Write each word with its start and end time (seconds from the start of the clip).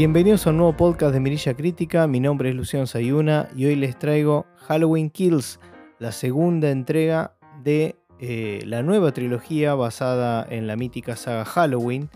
Bienvenidos 0.00 0.46
a 0.46 0.50
un 0.50 0.56
nuevo 0.56 0.74
podcast 0.74 1.12
de 1.12 1.20
Mirilla 1.20 1.52
Crítica. 1.52 2.06
Mi 2.06 2.20
nombre 2.20 2.48
es 2.48 2.54
Luciano 2.54 2.86
Sayuna 2.86 3.50
y 3.54 3.66
hoy 3.66 3.76
les 3.76 3.98
traigo 3.98 4.46
Halloween 4.56 5.10
Kills, 5.10 5.60
la 5.98 6.10
segunda 6.10 6.70
entrega 6.70 7.34
de 7.62 7.96
eh, 8.18 8.62
la 8.64 8.82
nueva 8.82 9.12
trilogía 9.12 9.74
basada 9.74 10.46
en 10.48 10.66
la 10.66 10.76
mítica 10.76 11.16
saga 11.16 11.44
Halloween, 11.44 12.08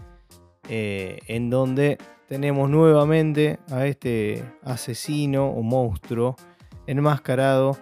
eh, 0.70 1.18
en 1.27 1.50
donde 1.50 1.98
tenemos 2.27 2.70
nuevamente 2.70 3.58
a 3.70 3.84
este 3.84 4.42
asesino 4.62 5.48
o 5.48 5.62
monstruo 5.62 6.36
enmascarado 6.86 7.77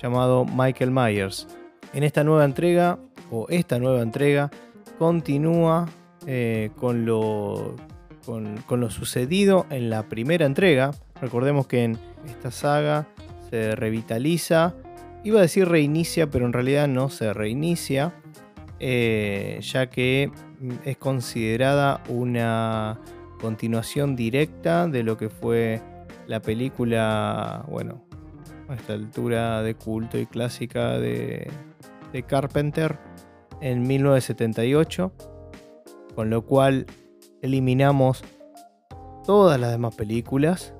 llamado 0.00 0.44
Michael 0.44 0.92
Myers. 0.92 1.48
En 1.94 2.04
esta 2.04 2.22
nueva 2.22 2.44
entrega, 2.44 3.00
o 3.32 3.48
esta 3.48 3.80
nueva 3.80 4.02
entrega, 4.02 4.52
continúa 5.00 5.88
eh, 6.28 6.70
con, 6.76 7.04
lo, 7.04 7.74
con, 8.28 8.80
lo 8.80 8.90
sucedido 8.90 9.64
en 9.70 9.88
la 9.88 10.02
primera 10.10 10.44
entrega. 10.44 10.90
Recordemos 11.22 11.66
que 11.66 11.84
en 11.84 11.98
esta 12.26 12.50
saga 12.50 13.08
se 13.48 13.74
revitaliza, 13.74 14.74
iba 15.24 15.38
a 15.38 15.42
decir 15.42 15.66
reinicia, 15.66 16.28
pero 16.28 16.44
en 16.44 16.52
realidad 16.52 16.88
no 16.88 17.08
se 17.08 17.32
reinicia, 17.32 18.12
eh, 18.80 19.58
ya 19.62 19.88
que 19.88 20.30
es 20.84 20.98
considerada 20.98 22.02
una 22.10 23.00
continuación 23.40 24.14
directa 24.14 24.88
de 24.88 25.04
lo 25.04 25.16
que 25.16 25.30
fue 25.30 25.80
la 26.26 26.42
película, 26.42 27.64
bueno, 27.66 28.04
a 28.68 28.74
esta 28.74 28.92
altura 28.92 29.62
de 29.62 29.74
culto 29.74 30.18
y 30.18 30.26
clásica 30.26 30.98
de, 30.98 31.50
Carpenter 32.26 32.98
en 33.62 33.86
1978, 33.86 35.12
con 36.14 36.30
lo 36.30 36.42
cual 36.42 36.84
eliminamos 37.42 38.22
todas 39.24 39.60
las 39.60 39.70
demás 39.70 39.94
películas 39.94 40.74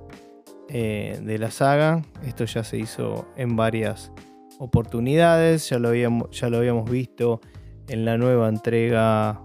eh, 0.69 1.21
de 1.23 1.39
la 1.39 1.51
saga. 1.51 2.03
Esto 2.27 2.45
ya 2.45 2.65
se 2.65 2.79
hizo 2.79 3.29
en 3.37 3.57
varias 3.57 4.13
oportunidades, 4.59 5.69
ya 5.69 5.79
lo 5.79 5.89
habíamos, 5.89 6.31
ya 6.31 6.51
lo 6.51 6.59
habíamos 6.59 6.91
visto 6.91 7.41
en 7.89 8.05
la 8.05 8.19
nueva 8.19 8.49
entrega 8.49 9.41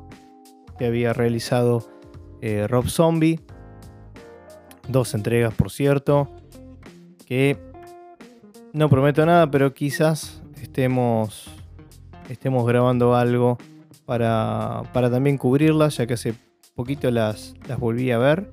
que 0.77 0.85
había 0.85 1.13
realizado 1.13 1.87
eh, 2.41 2.67
Rob 2.67 2.87
Zombie. 2.87 3.39
Dos 4.89 5.13
entregas, 5.13 5.53
por 5.53 5.71
cierto, 5.71 6.27
que 7.25 7.57
no 8.73 8.89
prometo 8.89 9.25
nada, 9.25 9.49
pero 9.49 9.73
quizás 9.73 10.43
estemos, 10.61 11.49
estemos 12.27 12.65
grabando 12.67 13.15
algo 13.15 13.57
para, 14.05 14.83
también 14.91 15.37
cubrirlas, 15.37 15.97
ya 15.97 16.07
que 16.07 16.15
hace 16.15 16.33
poquito 16.75 17.11
las, 17.11 17.53
las 17.67 17.79
volví 17.79 18.11
a 18.11 18.17
ver 18.17 18.51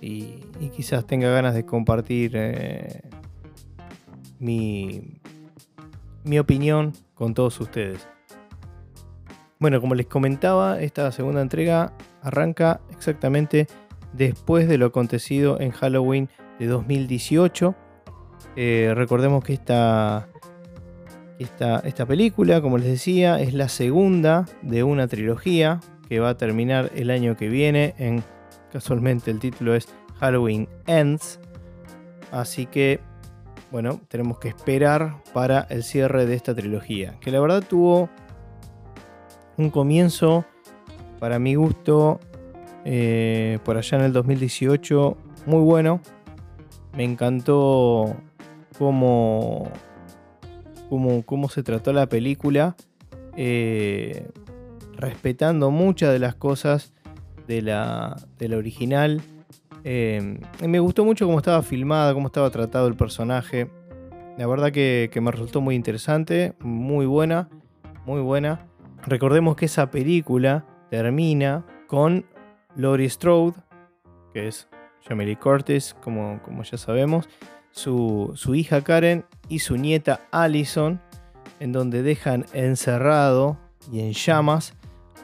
y, 0.00 0.40
quizás 0.74 1.06
tenga 1.06 1.30
ganas 1.30 1.54
de 1.54 1.64
compartir 1.64 2.32
eh, 2.34 3.02
mi, 4.38 5.20
mi 6.24 6.38
opinión 6.38 6.92
con 7.14 7.34
todos 7.34 7.60
ustedes. 7.60 8.06
Bueno, 9.58 9.80
como 9.80 9.94
les 9.94 10.06
comentaba, 10.06 10.80
esta 10.80 11.12
segunda 11.12 11.42
entrega 11.42 11.92
arranca 12.22 12.80
exactamente 12.90 13.66
después 14.12 14.68
de 14.68 14.78
lo 14.78 14.86
acontecido 14.86 15.60
en 15.60 15.70
Halloween 15.70 16.28
de 16.58 16.66
2018 16.66 17.74
eh, 18.56 18.92
recordemos 18.94 19.44
que 19.44 19.52
esta, 19.52 20.28
esta, 21.38 21.80
esta 21.80 22.06
película, 22.06 22.60
como 22.60 22.78
les 22.78 22.88
decía, 22.88 23.40
es 23.40 23.54
la 23.54 23.68
segunda 23.68 24.46
de 24.62 24.82
una 24.82 25.06
trilogía 25.06 25.80
que 26.10 26.18
va 26.18 26.30
a 26.30 26.36
terminar 26.36 26.90
el 26.96 27.08
año 27.08 27.36
que 27.36 27.48
viene. 27.48 27.94
En, 27.96 28.24
casualmente 28.72 29.30
el 29.30 29.38
título 29.38 29.76
es 29.76 29.86
Halloween 30.18 30.68
Ends. 30.88 31.38
Así 32.32 32.66
que, 32.66 32.98
bueno, 33.70 34.00
tenemos 34.08 34.40
que 34.40 34.48
esperar 34.48 35.22
para 35.32 35.68
el 35.70 35.84
cierre 35.84 36.26
de 36.26 36.34
esta 36.34 36.52
trilogía. 36.52 37.16
Que 37.20 37.30
la 37.30 37.38
verdad 37.38 37.62
tuvo 37.62 38.08
un 39.56 39.70
comienzo, 39.70 40.44
para 41.20 41.38
mi 41.38 41.54
gusto, 41.54 42.18
eh, 42.84 43.60
por 43.64 43.76
allá 43.76 43.98
en 43.98 44.04
el 44.04 44.12
2018, 44.12 45.16
muy 45.46 45.62
bueno. 45.62 46.00
Me 46.96 47.04
encantó 47.04 48.16
cómo, 48.76 49.70
cómo, 51.24 51.48
se 51.48 51.62
trató 51.62 51.92
la 51.92 52.08
película, 52.08 52.74
eh, 53.36 54.26
respetando 55.00 55.70
muchas 55.70 56.12
de 56.12 56.18
las 56.18 56.34
cosas 56.34 56.92
de 57.46 57.62
la, 57.62 58.16
original. 58.56 59.20
Eh, 59.82 60.38
me 60.64 60.78
gustó 60.78 61.04
mucho 61.04 61.26
cómo 61.26 61.38
estaba 61.38 61.62
filmada, 61.62 62.14
cómo 62.14 62.28
estaba 62.28 62.50
tratado 62.50 62.86
el 62.86 62.94
personaje. 62.94 63.68
La 64.38 64.46
verdad 64.46 64.70
que, 64.70 65.10
me 65.20 65.30
resultó 65.30 65.60
muy 65.60 65.74
interesante, 65.74 66.54
muy 66.60 67.06
buena, 67.06 67.48
muy 68.06 68.20
buena. 68.20 68.66
Recordemos 69.06 69.56
que 69.56 69.66
esa 69.66 69.90
película 69.90 70.64
termina 70.90 71.64
con 71.88 72.24
Laurie 72.76 73.08
Strode, 73.08 73.56
que 74.32 74.46
es 74.46 74.68
Jamie 75.08 75.36
Curtis, 75.36 75.96
como, 76.00 76.40
como 76.42 76.62
ya 76.62 76.78
sabemos, 76.78 77.28
su, 77.72 78.34
hija 78.54 78.82
Karen 78.82 79.24
y 79.48 79.60
su 79.60 79.76
nieta 79.76 80.20
Allison, 80.30 81.00
en 81.58 81.72
donde 81.72 82.02
dejan 82.02 82.46
encerrado 82.52 83.58
y 83.92 84.00
en 84.00 84.12
llamas 84.12 84.74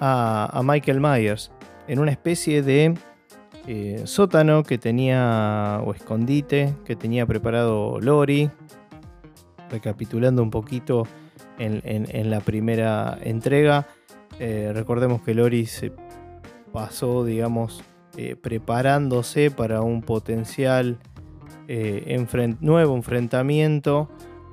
a, 0.01 0.61
Michael 0.65 1.01
Myers 1.01 1.51
en 1.89 1.99
una 1.99 2.11
especie 2.11 2.62
de 2.62 2.95
eh, 3.67 4.03
sótano 4.05 4.62
que 4.62 4.79
tenía, 4.79 5.81
o 5.84 5.93
escondite, 5.95 6.75
que 6.84 6.97
tenía 6.97 7.27
preparado 7.27 8.01
Lori. 8.01 8.51
Recapitulando 9.71 10.43
un 10.43 10.51
poquito 10.51 11.05
en, 11.59 12.31
la 12.31 12.41
primera 12.41 13.19
entrega, 13.23 13.89
eh, 14.39 14.71
recordemos 14.73 15.23
que 15.23 15.34
Lori 15.34 15.67
se 15.67 15.93
pasó, 16.73 17.25
digamos, 17.25 17.83
eh, 18.17 18.37
preparándose 18.37 19.51
para 19.51 19.83
un 19.83 20.03
potencial 20.03 20.99
nuevo 22.61 22.95
enfrentamiento 22.95 24.09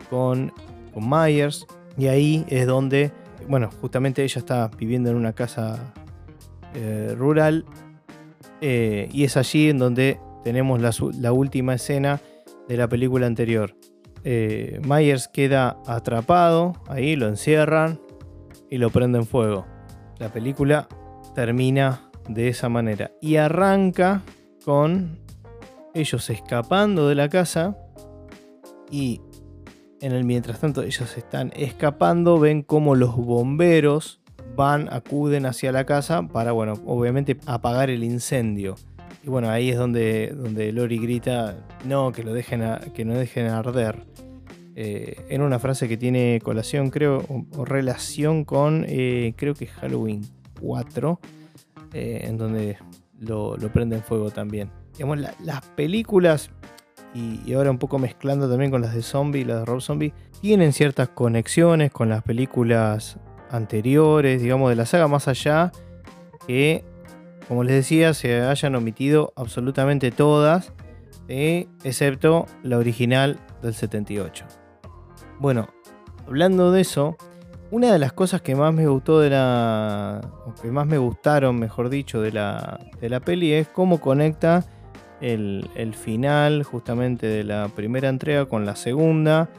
con, 0.09 0.51
Myers. 0.95 1.65
Y 1.97 2.07
ahí 2.07 2.45
es 2.49 2.65
donde, 2.67 3.11
bueno, 3.47 3.69
justamente 3.81 4.23
ella 4.23 4.39
está 4.39 4.69
viviendo 4.77 5.09
en 5.09 5.15
una 5.15 5.33
casa 5.33 5.93
eh, 6.73 7.13
rural. 7.17 7.65
Eh, 8.61 9.09
y 9.11 9.25
es 9.25 9.35
allí 9.35 9.69
en 9.69 9.77
donde 9.77 10.19
tenemos 10.43 10.81
la, 10.81 11.31
última 11.33 11.73
escena 11.73 12.21
de 12.67 12.77
la 12.77 12.87
película 12.87 13.27
anterior. 13.27 13.75
Myers 14.23 15.27
queda 15.27 15.77
atrapado, 15.85 16.73
ahí 16.87 17.17
lo 17.17 17.27
encierran 17.27 17.99
y 18.69 18.77
lo 18.77 18.89
prenden 18.89 19.25
fuego. 19.25 19.65
La 20.17 20.29
película 20.31 20.87
termina 21.35 22.09
de 22.29 22.47
esa 22.47 22.69
manera 22.69 23.11
y 23.21 23.35
arranca 23.35 24.21
con 24.63 25.19
ellos 25.93 26.29
escapando 26.29 27.07
de 27.07 27.15
la 27.15 27.29
casa 27.29 27.77
y 28.89 29.21
en 30.03 30.11
el 30.11 30.25
mientras 30.25 30.59
tanto 30.59 30.83
ellos 30.83 31.17
están 31.17 31.53
escapando, 31.55 32.37
ven 32.37 32.61
como 32.61 32.93
los 32.93 33.15
bomberos 33.15 34.19
van, 34.53 34.91
acuden 34.91 35.45
hacia 35.45 35.71
la 35.71 35.85
casa 35.85 36.27
para, 36.27 36.51
bueno, 36.51 36.73
obviamente 36.85 37.37
apagar 37.45 37.89
el 37.89 38.03
incendio. 38.03 38.75
Y 39.23 39.29
bueno, 39.29 39.49
ahí 39.49 39.69
es 39.69 39.77
donde, 39.77 40.33
donde 40.35 40.73
Lori 40.73 40.97
grita, 40.97 41.55
no, 41.85 42.11
que 42.11 42.23
lo 42.23 42.33
dejen, 42.33 42.61
que 42.93 43.05
no 43.05 43.13
dejen 43.13 43.47
arder. 43.47 44.05
Eh, 44.75 45.25
en 45.29 45.41
una 45.41 45.57
frase 45.57 45.87
que 45.87 45.95
tiene 45.95 46.41
colación, 46.43 46.89
creo, 46.89 47.23
o, 47.55 47.63
relación 47.63 48.43
con, 48.43 48.85
eh, 48.89 49.33
creo 49.37 49.53
que 49.53 49.67
Halloween 49.67 50.21
4, 50.59 51.19
eh, 51.93 52.25
en 52.25 52.37
donde 52.37 52.77
lo, 53.19 53.55
lo 53.55 53.71
prenden 53.71 54.01
fuego 54.01 54.31
también 54.31 54.69
digamos, 54.93 55.19
las 55.39 55.61
películas, 55.75 56.49
y, 57.13 57.53
ahora 57.53 57.71
un 57.71 57.77
poco 57.77 57.99
mezclando 57.99 58.49
también 58.49 58.71
con 58.71 58.81
las 58.81 58.93
de 58.93 59.01
Zombie, 59.01 59.45
las 59.45 59.59
de 59.59 59.65
Rob 59.65 59.81
Zombie, 59.81 60.13
tienen 60.41 60.73
ciertas 60.73 61.09
conexiones 61.09 61.91
con 61.91 62.09
las 62.09 62.23
películas 62.23 63.17
anteriores, 63.49 64.41
digamos, 64.41 64.69
de 64.69 64.75
la 64.75 64.85
saga 64.85 65.07
más 65.07 65.27
allá, 65.27 65.71
que, 66.47 66.83
como 67.47 67.63
les 67.63 67.75
decía, 67.75 68.13
se 68.13 68.41
hayan 68.41 68.75
omitido 68.75 69.33
absolutamente 69.35 70.11
todas, 70.11 70.73
eh, 71.27 71.67
excepto 71.83 72.47
la 72.63 72.77
original 72.77 73.39
del 73.61 73.73
78. 73.73 74.45
Bueno, 75.39 75.69
hablando 76.27 76.71
de 76.71 76.81
eso, 76.81 77.15
una 77.69 77.91
de 77.91 77.99
las 77.99 78.13
cosas 78.13 78.41
que 78.41 78.55
más 78.55 78.73
me 78.73 78.87
gustó 78.87 79.19
de 79.19 79.29
la. 79.29 80.21
Que 80.61 80.69
más 80.69 80.85
me 80.85 80.97
gustaron, 80.97 81.59
mejor 81.59 81.89
dicho, 81.89 82.21
de 82.21 82.31
la, 82.31 82.79
de 83.01 83.09
la 83.09 83.19
peli 83.19 83.53
es 83.53 83.67
cómo 83.67 83.99
conecta 83.99 84.63
el, 85.23 85.93
final 85.95 86.63
justamente 86.63 87.27
de 87.27 87.43
la 87.43 87.69
primera 87.69 88.09
entrega 88.09 88.45
con 88.45 88.65
la 88.65 88.75
segunda, 88.75 89.49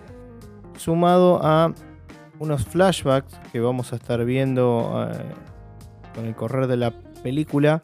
sumado 0.77 1.41
a 1.43 1.75
unos 2.39 2.65
flashbacks 2.67 3.39
que 3.53 3.61
vamos 3.61 3.93
a 3.93 3.97
estar 3.97 4.25
viendo 4.25 5.09
eh, 5.11 5.17
con 6.15 6.27
el 6.27 6.35
correr 6.35 6.67
de 6.67 6.77
la 6.77 6.93
película, 7.23 7.81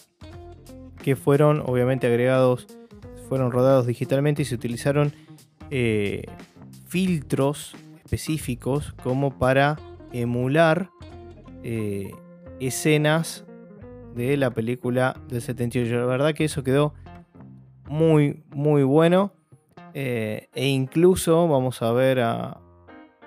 que 1.03 1.17
fueron 1.17 1.63
obviamente 1.65 2.07
agregados 2.07 2.67
fueron 3.31 3.53
rodados 3.53 3.87
digitalmente 3.87 4.43
y 4.43 4.45
se 4.45 4.57
utilizaron 4.57 5.13
eh, 5.71 6.25
filtros 6.89 7.77
específicos 8.05 8.93
como 9.05 9.39
para 9.39 9.79
emular 10.13 10.91
eh, 11.63 12.11
escenas 12.59 13.45
de 14.17 14.37
la 14.37 14.51
película 14.51 15.17
del 15.29 15.41
78. 15.41 15.95
La 15.95 16.07
verdad 16.07 16.35
que 16.35 16.45
eso 16.45 16.65
quedó 16.65 16.93
muy, 17.91 18.45
muy 18.55 18.85
bueno. 18.85 19.33
e 19.93 20.49
incluso 20.55 21.49
vamos 21.49 21.83
a 21.83 21.91
ver 21.91 22.21
al, 22.21 22.57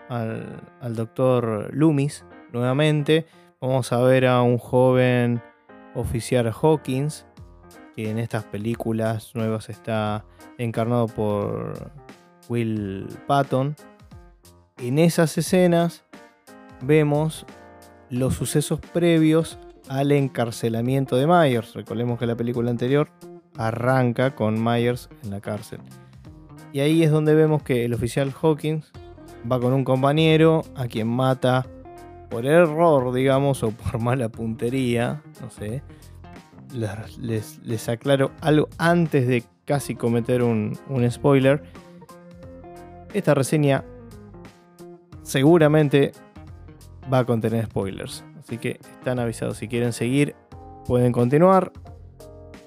al 0.10 0.96
doctor 0.96 1.70
Loomis 1.74 2.26
nuevamente. 2.54 3.26
Vamos 3.60 3.92
a 3.92 4.00
ver 4.00 4.26
a 4.26 4.42
un 4.42 4.58
joven 4.58 5.42
oficial 5.96 6.50
Hawkins, 6.50 7.26
que 7.96 8.10
en 8.10 8.18
estas 8.18 8.46
películas 8.46 9.36
nuevas 9.36 9.68
está 9.68 10.24
encarnado 10.58 11.08
por 11.08 11.92
Will 12.48 13.08
Patton. 13.28 13.76
En 14.78 14.98
esas 14.98 15.38
escenas 15.38 16.06
vemos 16.82 17.46
los 18.10 18.36
sucesos 18.36 18.80
previos 18.80 19.60
al 19.90 20.14
encarcelamiento 20.14 21.18
de 21.18 21.28
Myers. 21.28 21.74
Recordemos 21.74 22.18
que 22.18 22.28
la 22.28 22.36
película 22.38 22.72
anterior 22.72 23.10
arranca 23.58 24.36
con 24.36 24.64
Myers 24.64 25.10
en 25.24 25.32
la 25.32 25.42
cárcel. 25.42 25.80
Y 26.72 26.80
ahí 26.80 27.04
es 27.04 27.12
donde 27.12 27.36
vemos 27.36 27.62
que 27.64 27.86
el 27.86 27.94
oficial 27.94 28.34
Hawkins 28.42 28.92
va 29.50 29.60
con 29.60 29.74
un 29.74 29.84
compañero 29.84 30.64
a 30.76 30.88
quien 30.88 31.08
mata 31.08 31.66
por 32.30 32.46
error, 32.46 33.14
digamos, 33.14 33.62
o 33.62 33.72
por 33.72 34.02
mala 34.02 34.30
puntería, 34.30 35.22
no 35.42 35.50
sé. 35.52 35.84
Les, 37.22 37.90
aclaro 37.90 38.32
algo 38.42 38.68
antes 38.80 39.28
de 39.28 39.44
casi 39.66 39.94
cometer 39.94 40.42
un, 40.42 40.76
un 40.90 41.10
spoiler. 41.12 41.62
Esta 43.14 43.36
reseña 43.36 43.84
seguramente 45.22 46.14
va 47.12 47.20
a 47.20 47.26
contener 47.26 47.66
spoilers. 47.66 48.24
Así 48.40 48.58
que 48.58 48.80
están 48.82 49.20
avisados. 49.20 49.58
Si 49.58 49.68
quieren 49.68 49.94
seguir, 49.94 50.36
pueden 50.88 51.12
continuar. 51.12 51.72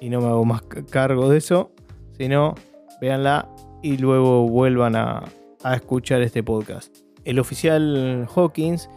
Y 0.00 0.10
no 0.10 0.20
me 0.20 0.26
hago 0.26 0.44
más 0.44 0.62
cargo 0.90 1.28
de 1.28 1.38
eso. 1.38 1.70
Si 2.18 2.28
no, 2.28 2.54
véanla 3.00 3.48
y 3.82 3.96
luego 3.98 4.48
vuelvan 4.48 4.96
a, 4.96 5.24
a 5.62 5.74
escuchar 5.74 6.22
este 6.22 6.42
podcast. 6.42 6.96
El 7.24 7.38
oficial 7.38 8.26
Hawkins 8.34 8.88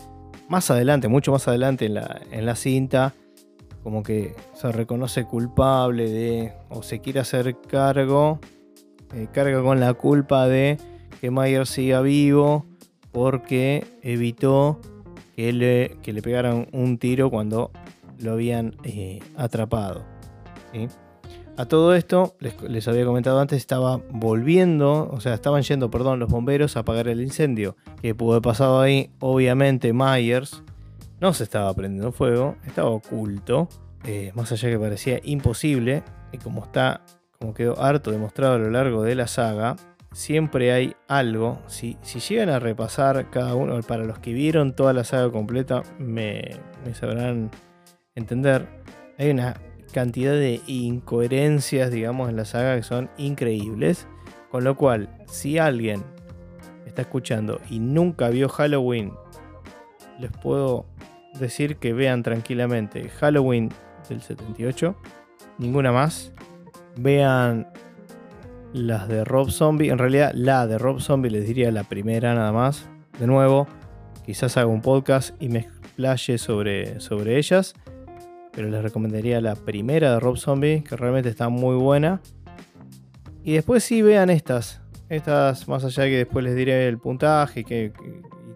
más 0.50 0.72
adelante, 0.72 1.08
mucho 1.08 1.32
más 1.32 1.48
adelante 1.48 1.86
en 1.86 1.94
la, 1.94 2.22
en 2.32 2.46
la 2.46 2.56
cinta, 2.56 3.14
como 3.84 4.04
que 4.04 4.36
se 4.54 4.72
reconoce 4.72 5.24
culpable 5.26 6.10
de, 6.10 6.54
o 6.70 6.84
se 6.84 7.00
quiere 7.00 7.20
hacer 7.20 7.56
cargo, 7.68 8.40
eh, 9.14 9.28
carga 9.32 9.62
con 9.62 9.80
la 9.80 9.94
culpa 9.94 10.48
de 10.48 10.78
que 11.22 11.32
Mayer 11.32 11.68
siga 11.68 12.02
vivo 12.02 12.66
porque 13.12 13.86
evitó 14.02 14.80
que 15.36 15.54
le, 15.54 15.98
que 16.02 16.14
le 16.14 16.22
pegaran 16.22 16.68
un 16.74 16.98
tiro 16.98 17.30
cuando 17.30 17.72
lo 18.18 18.34
habían 18.34 18.76
eh, 18.84 19.20
atrapado. 19.38 20.04
A 21.58 21.66
todo 21.66 21.94
esto, 21.94 22.38
les, 22.40 22.88
había 22.88 23.04
comentado 23.04 23.40
antes, 23.40 23.58
estaba 23.58 24.00
volviendo, 24.12 25.10
o 25.12 25.20
sea, 25.20 25.34
estaban 25.34 25.62
yendo, 25.64 25.92
perdón, 25.92 26.20
los 26.20 26.30
bomberos 26.30 26.78
a 26.78 26.82
apagar 26.82 27.10
el 27.10 27.22
incendio. 27.22 27.76
Que 28.02 28.16
pudo 28.16 28.32
haber 28.32 28.44
pasado 28.44 28.80
ahí? 28.80 29.12
Obviamente 29.20 29.92
Myers 29.92 30.64
no 31.20 31.34
se 31.34 31.44
estaba 31.44 31.74
prendiendo 31.74 32.14
fuego, 32.14 32.56
estaba 32.66 32.90
oculto, 32.90 33.68
eh, 34.06 34.32
más 34.36 34.52
allá 34.54 34.70
que 34.70 34.80
parecía 34.80 35.20
imposible, 35.24 36.04
y 36.32 36.38
como 36.38 36.64
está, 36.64 37.02
como 37.38 37.54
quedó 37.54 37.82
harto 37.82 38.12
demostrado 38.12 38.54
a 38.54 38.60
lo 38.60 38.70
largo 38.70 39.04
de 39.04 39.16
la 39.16 39.28
saga, 39.28 39.76
siempre 40.14 40.72
hay 40.72 40.96
algo. 41.10 41.60
Si, 41.68 41.98
si 42.02 42.22
llegan 42.22 42.48
a 42.48 42.60
repasar 42.60 43.30
cada 43.30 43.56
uno, 43.56 43.78
para 43.82 44.06
los 44.06 44.20
que 44.20 44.32
vieron 44.32 44.74
toda 44.74 44.94
la 44.94 45.04
saga 45.04 45.30
completa, 45.30 45.84
me, 45.98 46.52
me 46.86 46.96
sabrán 46.96 47.52
entender. 48.16 48.66
Hay 49.18 49.30
una 49.32 49.58
cantidad 49.92 50.34
de 50.34 50.62
incoherencias, 50.68 51.92
digamos, 51.92 52.30
en 52.30 52.36
la 52.36 52.46
saga 52.46 52.76
que 52.76 52.84
son 52.84 53.10
increíbles. 53.18 54.08
Con 54.52 54.64
lo 54.64 54.76
cual, 54.76 55.10
si 55.28 55.58
alguien 55.58 56.04
está 56.86 57.04
escuchando 57.04 57.62
y 57.70 57.80
nunca 57.80 58.30
vio 58.30 58.50
Halloween, 58.50 59.12
les 60.20 60.32
puedo 60.32 60.86
decir 61.40 61.78
que 61.78 61.94
vean 61.94 62.24
tranquilamente 62.24 63.10
Halloween 63.10 63.70
del 64.10 64.22
78, 64.22 64.96
ninguna 65.60 65.92
más. 65.92 66.34
Vean 66.98 67.68
las 68.74 69.08
de 69.08 69.24
Rob 69.24 69.52
Zombie, 69.52 69.90
en 69.90 69.98
realidad 69.98 70.32
la 70.34 70.68
de 70.68 70.78
Rob 70.78 71.00
Zombie 71.00 71.30
les 71.30 71.48
diría 71.48 71.72
la 71.72 71.84
primera 71.84 72.34
nada 72.34 72.52
más. 72.52 72.90
De 73.20 73.28
nuevo, 73.28 73.68
quizás 74.26 74.58
haga 74.58 74.68
un 74.68 74.82
podcast 74.82 75.36
y 75.42 75.50
me 75.50 75.60
explaye 75.60 76.38
sobre, 76.38 77.00
sobre 77.00 77.38
ellas 77.38 77.76
pero 78.52 78.70
les 78.70 78.82
recomendaría 78.82 79.42
la 79.42 79.56
primera 79.56 80.14
de 80.14 80.20
Rob 80.20 80.38
Zombie, 80.38 80.84
que 80.84 80.96
realmente 80.96 81.30
está 81.30 81.50
muy 81.50 81.76
buena. 81.76 82.22
Y 83.44 83.54
después 83.54 83.84
sí 83.84 84.02
vean 84.02 84.30
estas. 84.30 84.82
Estas, 85.10 85.68
más 85.68 85.84
allá 85.84 86.04
de 86.04 86.10
que 86.10 86.18
después 86.18 86.46
les 86.46 86.56
diré 86.56 86.88
el 86.88 87.00
puntaje 87.00 87.64
que, 87.64 87.92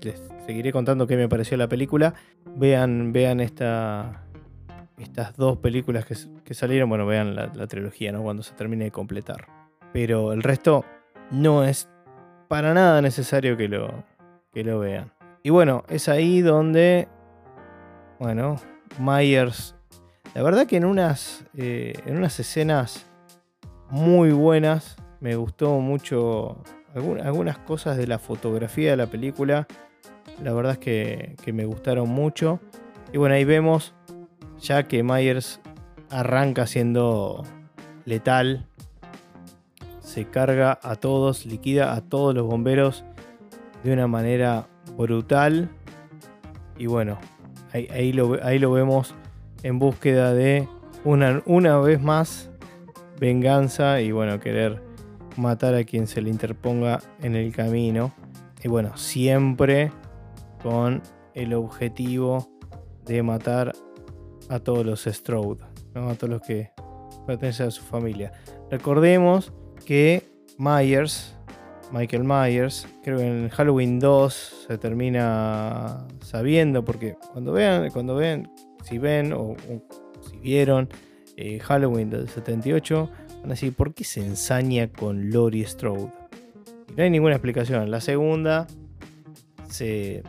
y 0.01 0.05
les 0.05 0.21
seguiré 0.45 0.71
contando 0.71 1.07
qué 1.07 1.15
me 1.15 1.27
pareció 1.27 1.57
la 1.57 1.67
película. 1.67 2.13
Vean, 2.55 3.11
vean 3.11 3.39
esta, 3.39 4.25
estas 4.97 5.35
dos 5.35 5.57
películas 5.57 6.05
que, 6.05 6.53
salieron. 6.53 6.89
Bueno, 6.89 7.05
vean 7.05 7.35
la, 7.35 7.67
trilogía, 7.67 8.11
¿no? 8.11 8.21
Cuando 8.21 8.43
se 8.43 8.53
termine 8.53 8.85
de 8.85 8.91
completar. 8.91 9.47
Pero 9.93 10.33
el 10.33 10.43
resto 10.43 10.85
no 11.31 11.63
es 11.63 11.89
para 12.47 12.73
nada 12.73 13.01
necesario 13.01 13.57
que 13.57 13.67
lo, 13.67 14.03
que 14.53 14.63
lo 14.63 14.79
vean. 14.79 15.11
Y 15.43 15.49
bueno, 15.49 15.83
es 15.89 16.07
ahí 16.07 16.41
donde, 16.41 17.07
bueno, 18.19 18.57
Myers 18.99 19.75
la 20.33 20.41
verdad 20.41 20.65
que 20.65 20.77
en 20.77 20.85
unas, 20.85 21.45
eh, 21.55 21.93
en 22.05 22.17
unas 22.17 22.39
escenas 22.39 23.05
muy 23.89 24.31
buenas 24.31 24.95
me 25.19 25.35
gustó 25.35 25.79
mucho 25.79 26.63
algunas 26.95 27.57
cosas 27.59 27.97
de 27.97 28.07
la 28.07 28.19
fotografía 28.19 28.91
de 28.91 28.97
la 28.97 29.07
película. 29.07 29.67
La 30.41 30.53
verdad 30.53 30.73
es 30.73 30.79
que, 30.79 31.53
me 31.53 31.65
gustaron 31.65 32.09
mucho. 32.09 32.59
Y 33.11 33.17
bueno, 33.17 33.35
ahí 33.35 33.45
vemos 33.45 33.93
ya 34.59 34.83
que 34.83 35.03
Myers 35.03 35.61
arranca 36.09 36.67
siendo 36.67 37.43
letal. 38.05 38.67
Se 39.99 40.25
carga 40.25 40.79
a 40.81 40.95
todos, 40.95 41.45
liquida 41.45 41.93
a 41.93 42.01
todos 42.01 42.33
los 42.33 42.45
bomberos 42.45 43.03
de 43.83 43.93
una 43.93 44.07
manera 44.07 44.67
brutal. 44.97 45.69
Y 46.77 46.87
bueno, 46.87 47.19
ahí, 47.71 48.11
lo, 48.13 48.43
ahí 48.43 48.59
lo 48.59 48.71
vemos 48.71 49.15
en 49.63 49.79
búsqueda 49.79 50.33
de 50.33 50.67
una, 51.03 51.41
una 51.45 51.79
vez 51.79 52.01
más 52.01 52.49
venganza 53.19 54.01
y 54.01 54.11
bueno, 54.11 54.39
querer 54.39 54.81
matar 55.37 55.75
a 55.75 55.83
quien 55.83 56.07
se 56.07 56.21
le 56.21 56.29
interponga 56.29 56.99
en 57.21 57.35
el 57.35 57.53
camino. 57.53 58.13
Y 58.63 58.67
bueno, 58.67 58.95
siempre 58.97 59.91
con 60.61 61.01
el 61.33 61.53
objetivo 61.53 62.49
de 63.05 63.23
matar 63.23 63.73
a 64.49 64.59
todos 64.59 64.85
los 64.85 65.03
Strode, 65.03 65.63
a 65.95 66.15
todos 66.15 66.29
los 66.29 66.41
que 66.41 66.71
pertenecen 67.25 67.67
a 67.67 67.71
su 67.71 67.81
familia. 67.81 68.31
Recordemos 68.69 69.53
que 69.85 70.29
Myers, 70.57 71.35
Michael 71.91 72.23
Myers, 72.23 72.87
creo 73.03 73.17
que 73.17 73.27
en 73.27 73.49
Halloween 73.49 73.99
2 73.99 74.65
se 74.67 74.77
termina 74.77 76.07
sabiendo, 76.21 76.83
porque 76.85 77.15
cuando 77.31 77.51
vean, 77.53 77.89
cuando 77.91 78.15
vean, 78.15 78.49
si 78.83 78.97
ven 78.97 79.33
o, 79.33 79.55
si 80.21 80.37
vieron 80.37 80.89
eh, 81.35 81.59
Halloween 81.59 82.09
del 82.09 82.29
78, 82.29 83.09
van 83.41 83.45
a 83.45 83.49
decir, 83.49 83.73
¿por 83.73 83.93
qué 83.93 84.03
se 84.03 84.21
ensaña 84.21 84.87
con 84.87 85.31
Lori 85.31 85.65
Strode? 85.65 86.11
Y 86.89 86.93
no 86.95 87.03
hay 87.03 87.09
ninguna 87.09 87.35
explicación. 87.35 87.89
La 87.89 88.01
segunda 88.01 88.67
se, 89.69 90.23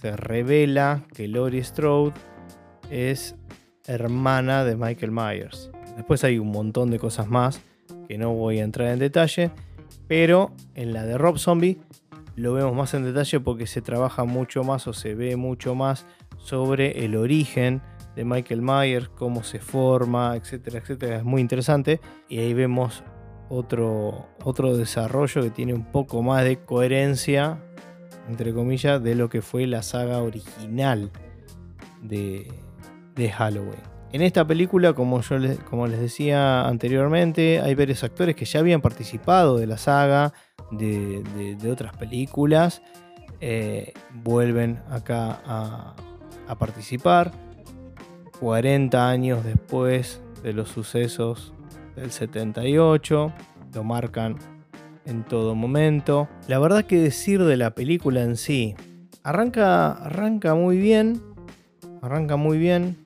se 0.00 0.16
revela 0.16 1.04
que 1.14 1.28
Lori 1.28 1.62
Strode 1.62 2.14
es 2.90 3.36
hermana 3.86 4.64
de 4.64 4.76
Michael 4.76 5.12
Myers. 5.12 5.70
Después 5.96 6.24
hay 6.24 6.38
un 6.38 6.50
montón 6.50 6.90
de 6.90 6.98
cosas 6.98 7.28
más 7.28 7.60
que 8.08 8.18
no 8.18 8.34
voy 8.34 8.58
a 8.58 8.64
entrar 8.64 8.88
en 8.88 8.98
detalle, 8.98 9.50
pero 10.08 10.52
en 10.74 10.92
la 10.92 11.04
de 11.04 11.18
Rob 11.18 11.38
Zombie 11.38 11.78
lo 12.36 12.54
vemos 12.54 12.74
más 12.74 12.94
en 12.94 13.04
detalle 13.04 13.40
porque 13.40 13.66
se 13.66 13.82
trabaja 13.82 14.24
mucho 14.24 14.64
más 14.64 14.86
o 14.86 14.92
se 14.92 15.14
ve 15.14 15.36
mucho 15.36 15.74
más 15.74 16.06
sobre 16.42 17.04
el 17.04 17.16
origen 17.16 17.82
de 18.16 18.24
Michael 18.24 18.62
Myers, 18.62 19.08
cómo 19.08 19.42
se 19.42 19.58
forma, 19.58 20.36
etcétera, 20.36 20.78
etcétera. 20.78 21.16
Es 21.18 21.24
muy 21.24 21.40
interesante. 21.40 22.00
Y 22.28 22.38
ahí 22.38 22.52
vemos 22.52 23.02
otro, 23.48 24.26
otro 24.44 24.76
desarrollo 24.76 25.42
que 25.42 25.50
tiene 25.50 25.74
un 25.74 25.90
poco 25.90 26.22
más 26.22 26.44
de 26.44 26.58
coherencia, 26.58 27.58
entre 28.28 28.52
comillas, 28.52 29.02
de 29.02 29.14
lo 29.14 29.28
que 29.28 29.42
fue 29.42 29.66
la 29.66 29.82
saga 29.82 30.22
original 30.22 31.10
de, 32.02 32.50
de 33.14 33.30
Halloween. 33.30 33.92
En 34.12 34.20
esta 34.20 34.46
película, 34.46 34.92
como, 34.92 35.22
yo 35.22 35.38
les, 35.38 35.58
como 35.60 35.86
les 35.86 35.98
decía 35.98 36.68
anteriormente, 36.68 37.60
hay 37.60 37.74
varios 37.74 38.04
actores 38.04 38.36
que 38.36 38.44
ya 38.44 38.60
habían 38.60 38.82
participado 38.82 39.56
de 39.56 39.66
la 39.66 39.78
saga, 39.78 40.34
de, 40.70 41.56
otras 41.70 41.96
películas, 41.96 42.82
eh, 43.40 43.94
vuelven 44.12 44.82
acá 44.90 45.40
a, 45.46 45.94
a 46.48 46.56
participar. 46.56 47.32
40 48.40 49.08
años 49.08 49.44
después 49.44 50.20
de 50.42 50.52
los 50.52 50.68
sucesos 50.68 51.52
del 51.96 52.10
78, 52.10 53.32
lo 53.74 53.84
marcan 53.84 54.36
en 55.04 55.24
todo 55.24 55.54
momento. 55.54 56.28
La 56.48 56.58
verdad 56.58 56.84
que 56.84 56.98
decir 56.98 57.42
de 57.44 57.56
la 57.56 57.70
película 57.74 58.22
en 58.22 58.36
sí, 58.36 58.74
arranca, 59.22 59.92
arranca 59.92 60.54
muy 60.54 60.78
bien, 60.78 61.22
arranca 62.00 62.36
muy 62.36 62.58
bien. 62.58 63.04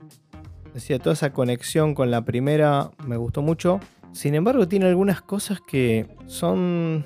Decía, 0.74 0.98
toda 0.98 1.14
esa 1.14 1.32
conexión 1.32 1.94
con 1.94 2.10
la 2.10 2.24
primera 2.24 2.90
me 3.06 3.16
gustó 3.16 3.42
mucho. 3.42 3.80
Sin 4.12 4.34
embargo, 4.34 4.68
tiene 4.68 4.86
algunas 4.86 5.22
cosas 5.22 5.60
que 5.60 6.06
son 6.26 7.04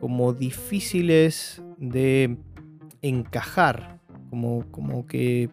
como 0.00 0.32
difíciles 0.32 1.62
de 1.76 2.36
encajar, 3.02 3.97
como, 4.28 4.64
como, 4.70 5.06
que, 5.06 5.50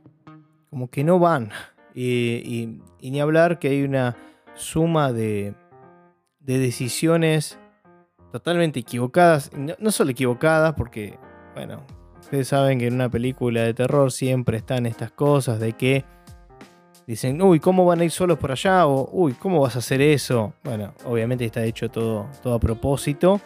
como 0.70 0.90
que 0.90 1.04
no 1.04 1.20
van. 1.20 1.52
Y, 1.98 2.82
ni 3.02 3.22
hablar 3.22 3.58
que 3.58 3.70
hay 3.70 3.84
una 3.84 4.18
suma 4.54 5.14
de, 5.14 5.56
de 6.42 6.58
decisiones 6.58 7.58
totalmente 8.34 8.82
equivocadas. 8.82 9.50
No, 9.54 9.92
solo 9.92 10.12
equivocadas, 10.12 10.74
porque, 10.74 11.18
bueno, 11.54 11.86
ustedes 12.20 12.50
saben 12.50 12.80
que 12.80 12.88
en 12.88 12.96
una 12.96 13.08
película 13.08 13.62
de 13.62 13.74
terror 13.74 14.12
siempre 14.12 14.58
están 14.58 14.86
estas 14.86 15.12
cosas 15.12 15.58
de 15.62 15.72
que 15.72 16.04
dicen, 17.08 17.42
uy, 17.42 17.62
¿cómo 17.62 17.86
van 17.86 18.02
a 18.02 18.04
ir 18.04 18.12
solos 18.12 18.38
por 18.40 18.52
allá? 18.52 18.88
O, 18.88 19.10
uy, 19.14 19.32
¿cómo 19.32 19.62
vas 19.62 19.78
a 19.78 19.80
hacer 19.80 20.02
eso? 20.02 20.54
Bueno, 20.66 20.94
obviamente 21.06 21.46
está 21.46 21.64
hecho 21.64 21.90
todo, 21.90 22.28
todo 22.44 22.56
a 22.56 22.60
propósito 22.60 23.40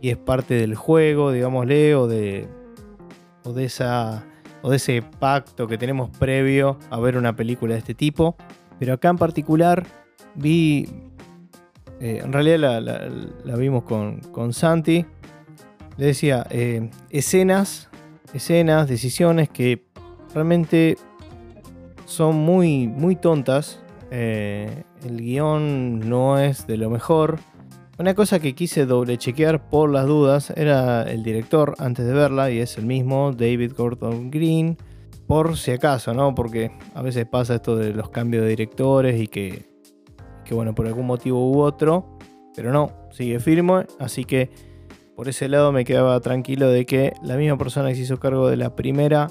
y 0.00 0.10
es 0.10 0.16
parte 0.16 0.54
del 0.54 0.74
juego, 0.74 1.32
digámosle, 1.32 1.94
o 1.94 2.06
de, 2.06 2.48
o 3.44 3.52
de 3.52 3.64
esa 3.64 4.24
o 4.62 4.70
de 4.70 4.76
ese 4.76 5.02
pacto 5.02 5.66
que 5.66 5.78
tenemos 5.78 6.10
previo 6.10 6.78
a 6.90 6.98
ver 6.98 7.16
una 7.16 7.34
película 7.36 7.74
de 7.74 7.80
este 7.80 7.94
tipo. 7.94 8.36
Pero 8.78 8.94
acá 8.94 9.08
en 9.08 9.18
particular 9.18 9.86
vi, 10.34 10.88
eh, 12.00 12.20
en 12.22 12.32
realidad 12.32 12.80
la, 13.44 13.56
vimos 13.56 13.84
con, 13.84 14.20
con, 14.32 14.52
Santi, 14.52 15.06
le 15.96 16.06
decía, 16.06 16.46
eh, 16.50 16.90
escenas, 17.10 17.88
escenas, 18.34 18.88
decisiones 18.88 19.48
que 19.48 19.84
realmente 20.34 20.96
son 22.04 22.36
muy, 22.36 22.86
muy 22.86 23.16
tontas. 23.16 23.80
Eh, 24.10 24.84
el 25.04 25.20
guion 25.20 26.08
no 26.08 26.38
es 26.38 26.66
de 26.66 26.76
lo 26.76 26.90
mejor. 26.90 27.38
Una 27.98 28.14
cosa 28.14 28.40
que 28.40 28.54
quise 28.54 28.84
doble 28.84 29.16
chequear 29.16 29.70
por 29.70 29.88
las 29.88 30.06
dudas 30.06 30.52
era 30.54 31.02
el 31.04 31.22
director 31.22 31.74
antes 31.78 32.04
de 32.04 32.12
verla 32.12 32.50
y 32.50 32.58
es 32.58 32.76
el 32.76 32.84
mismo, 32.84 33.32
David 33.32 33.72
Gordon 33.74 34.30
Green, 34.30 34.76
por 35.26 35.56
si 35.56 35.70
acaso, 35.70 36.12
¿no? 36.12 36.34
Porque 36.34 36.72
a 36.94 37.00
veces 37.00 37.24
pasa 37.24 37.54
esto 37.54 37.74
de 37.74 37.94
los 37.94 38.10
cambios 38.10 38.42
de 38.42 38.50
directores 38.50 39.18
y 39.18 39.28
que, 39.28 39.64
que 40.44 40.54
bueno, 40.54 40.74
por 40.74 40.86
algún 40.86 41.06
motivo 41.06 41.50
u 41.50 41.60
otro, 41.60 42.18
pero 42.54 42.70
no, 42.70 42.92
sigue 43.12 43.40
firme, 43.40 43.86
así 43.98 44.26
que 44.26 44.50
por 45.14 45.28
ese 45.30 45.48
lado 45.48 45.72
me 45.72 45.86
quedaba 45.86 46.20
tranquilo 46.20 46.68
de 46.68 46.84
que 46.84 47.14
la 47.22 47.38
misma 47.38 47.56
persona 47.56 47.88
que 47.88 47.94
se 47.94 48.02
hizo 48.02 48.18
cargo 48.18 48.50
de 48.50 48.58
la 48.58 48.76
primera 48.76 49.28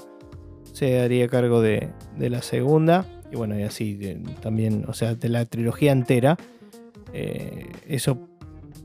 se 0.72 0.98
haría 0.98 1.28
cargo 1.28 1.62
de, 1.62 1.92
la 2.18 2.42
segunda 2.42 3.06
y 3.30 3.36
bueno, 3.36 3.56
y 3.56 3.62
así 3.62 4.18
también, 4.40 4.86
o 4.88 4.92
sea, 4.92 5.14
de 5.14 5.28
la 5.28 5.44
trilogía 5.44 5.92
entera. 5.92 6.36
Eh, 7.12 7.70
eso 7.86 8.28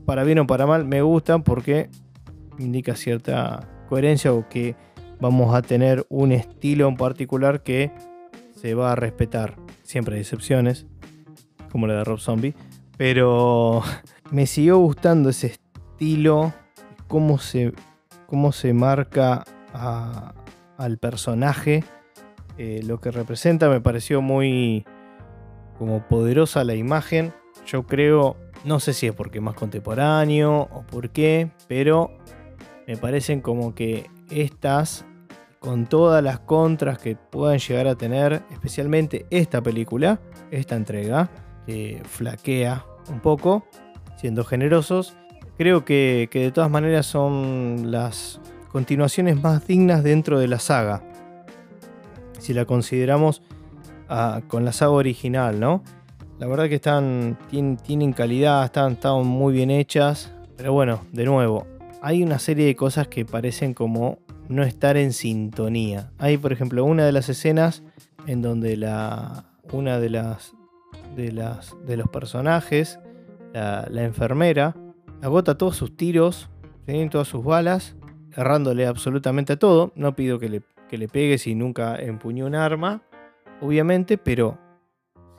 para 0.04 0.24
bien 0.24 0.38
o 0.38 0.46
para 0.46 0.66
mal, 0.66 0.84
me 0.84 1.02
gustan 1.02 1.42
porque 1.42 1.88
indica 2.58 2.96
cierta 2.96 3.68
coherencia 3.88 4.32
o 4.32 4.48
que 4.48 4.76
vamos 5.20 5.54
a 5.54 5.62
tener 5.62 6.06
un 6.08 6.32
estilo 6.32 6.88
en 6.88 6.96
particular 6.96 7.62
que 7.62 7.92
se 8.54 8.74
va 8.74 8.92
a 8.92 8.96
respetar. 8.96 9.56
Siempre 9.82 10.16
hay 10.16 10.22
excepciones, 10.22 10.86
como 11.70 11.86
la 11.86 11.94
de 11.94 12.04
Rob 12.04 12.18
Zombie, 12.18 12.54
pero 12.96 13.82
me 14.30 14.46
siguió 14.46 14.78
gustando 14.78 15.30
ese 15.30 15.48
estilo, 15.48 16.52
cómo 17.08 17.38
se, 17.38 17.72
cómo 18.26 18.52
se 18.52 18.72
marca 18.72 19.44
al 20.76 20.98
personaje, 20.98 21.84
eh, 22.58 22.80
lo 22.84 23.00
que 23.00 23.10
representa, 23.10 23.68
me 23.68 23.80
pareció 23.80 24.20
muy 24.20 24.84
como 25.78 26.06
poderosa 26.06 26.64
la 26.64 26.74
imagen. 26.74 27.32
Yo 27.66 27.84
creo 27.84 28.36
no 28.64 28.80
sé 28.80 28.92
si 28.92 29.06
es 29.06 29.14
porque 29.14 29.40
más 29.40 29.54
contemporáneo 29.54 30.68
o 30.70 30.82
por 30.82 31.10
qué, 31.10 31.50
pero 31.68 32.10
me 32.86 32.96
parecen 32.96 33.40
como 33.40 33.74
que 33.74 34.08
estas, 34.30 35.04
con 35.58 35.86
todas 35.86 36.22
las 36.22 36.40
contras 36.40 36.98
que 36.98 37.16
puedan 37.16 37.58
llegar 37.58 37.86
a 37.86 37.94
tener, 37.94 38.42
especialmente 38.50 39.26
esta 39.30 39.62
película, 39.62 40.20
esta 40.50 40.76
entrega, 40.76 41.30
que 41.66 42.02
flaquea 42.04 42.84
un 43.08 43.20
poco, 43.20 43.64
siendo 44.16 44.44
generosos, 44.44 45.16
creo 45.58 45.84
que, 45.84 46.28
de 46.32 46.52
todas 46.52 46.70
maneras 46.70 47.06
son 47.06 47.90
las 47.90 48.40
continuaciones 48.70 49.40
más 49.40 49.66
dignas 49.66 50.02
dentro 50.02 50.38
de 50.38 50.48
la 50.48 50.58
saga. 50.58 51.02
Si 52.38 52.54
la 52.54 52.64
consideramos 52.64 53.42
ah, 54.08 54.42
con 54.48 54.64
la 54.64 54.72
saga 54.72 54.92
original, 54.92 55.60
¿no? 55.60 55.82
La 56.42 56.48
verdad 56.48 56.68
que 56.68 56.74
están, 56.74 57.38
tienen, 57.86 58.12
calidad, 58.12 58.64
están, 58.64 58.94
están 58.94 59.24
muy 59.24 59.54
bien 59.54 59.70
hechas. 59.70 60.32
Pero 60.56 60.72
bueno, 60.72 61.02
de 61.12 61.24
nuevo, 61.24 61.68
hay 62.00 62.24
una 62.24 62.40
serie 62.40 62.66
de 62.66 62.74
cosas 62.74 63.06
que 63.06 63.24
parecen 63.24 63.74
como 63.74 64.18
no 64.48 64.64
estar 64.64 64.96
en 64.96 65.12
sintonía. 65.12 66.10
Hay, 66.18 66.38
por 66.38 66.52
ejemplo, 66.52 66.84
una 66.84 67.06
de 67.06 67.12
las 67.12 67.28
escenas 67.28 67.84
en 68.26 68.42
donde 68.42 68.76
la, 68.76 69.44
una 69.72 70.00
de 70.00 70.10
las, 70.10 70.52
de 71.14 71.30
las 71.30 71.76
de 71.86 71.96
los 71.96 72.08
personajes, 72.08 72.98
la, 73.52 74.02
enfermera, 74.02 74.74
agota 75.22 75.56
todos 75.56 75.76
sus 75.76 75.96
tiros, 75.96 76.50
tienen 76.86 77.08
todas 77.08 77.28
sus 77.28 77.44
balas, 77.44 77.94
errándole 78.36 78.88
absolutamente 78.88 79.52
a 79.52 79.58
todo. 79.60 79.92
No 79.94 80.16
pido 80.16 80.40
que 80.40 80.48
le, 80.48 80.62
que 80.88 80.98
le 80.98 81.06
pegue 81.06 81.38
si 81.38 81.54
nunca 81.54 81.94
empuñó 82.00 82.46
un 82.46 82.56
arma, 82.56 83.00
obviamente, 83.60 84.18
pero 84.18 84.58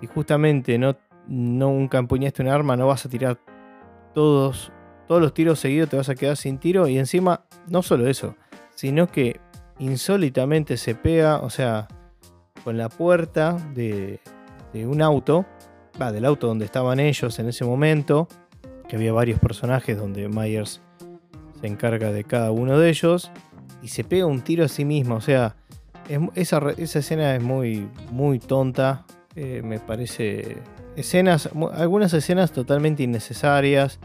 si 0.03 0.07
justamente 0.07 0.77
no, 0.77 0.97
nunca 1.27 1.97
empuñaste 1.97 2.41
un 2.41 2.49
arma, 2.49 2.75
no 2.75 2.87
vas 2.87 3.05
a 3.05 3.09
tirar 3.09 3.39
todos, 4.13 4.69
todos 5.07 5.21
los 5.21 5.33
tiros 5.33 5.59
seguidos, 5.59 5.89
te 5.89 5.95
vas 5.95 6.09
a 6.09 6.15
quedar 6.15 6.35
sin 6.35 6.57
tiro. 6.57 6.89
Y 6.89 6.97
encima, 6.97 7.45
no 7.69 7.81
solo 7.81 8.05
eso, 8.07 8.35
sino 8.75 9.07
que 9.07 9.39
insólitamente 9.79 10.75
se 10.75 10.93
pega, 10.93 11.39
o 11.39 11.49
sea, 11.49 11.87
con 12.65 12.77
la 12.77 12.89
puerta 12.89 13.57
de, 13.73 14.19
un 14.73 15.01
auto, 15.01 15.45
va, 16.01 16.11
del 16.11 16.25
auto 16.25 16.47
donde 16.47 16.65
estaban 16.65 16.99
ellos 16.99 17.39
en 17.39 17.47
ese 17.47 17.63
momento, 17.63 18.27
que 18.89 18.97
había 18.97 19.13
varios 19.13 19.39
personajes 19.39 19.97
donde 19.97 20.27
Myers 20.27 20.81
se 21.61 21.67
encarga 21.67 22.11
de 22.11 22.25
cada 22.25 22.51
uno 22.51 22.77
de 22.77 22.89
ellos, 22.89 23.31
y 23.81 23.87
se 23.87 24.03
pega 24.03 24.25
un 24.25 24.41
tiro 24.41 24.65
a 24.65 24.67
sí 24.67 24.83
mismo, 24.83 25.15
o 25.15 25.21
sea, 25.21 25.55
esa, 26.35 26.59
esa, 26.75 26.99
escena 26.99 27.37
es 27.37 27.41
muy, 27.41 27.87
muy 28.11 28.39
tonta, 28.39 29.05
eh, 29.35 29.61
me 29.63 29.79
parece 29.79 30.57
escenas, 30.95 31.49
algunas 31.73 32.13
escenas 32.13 32.51
totalmente 32.51 33.03
innecesarias. 33.03 33.99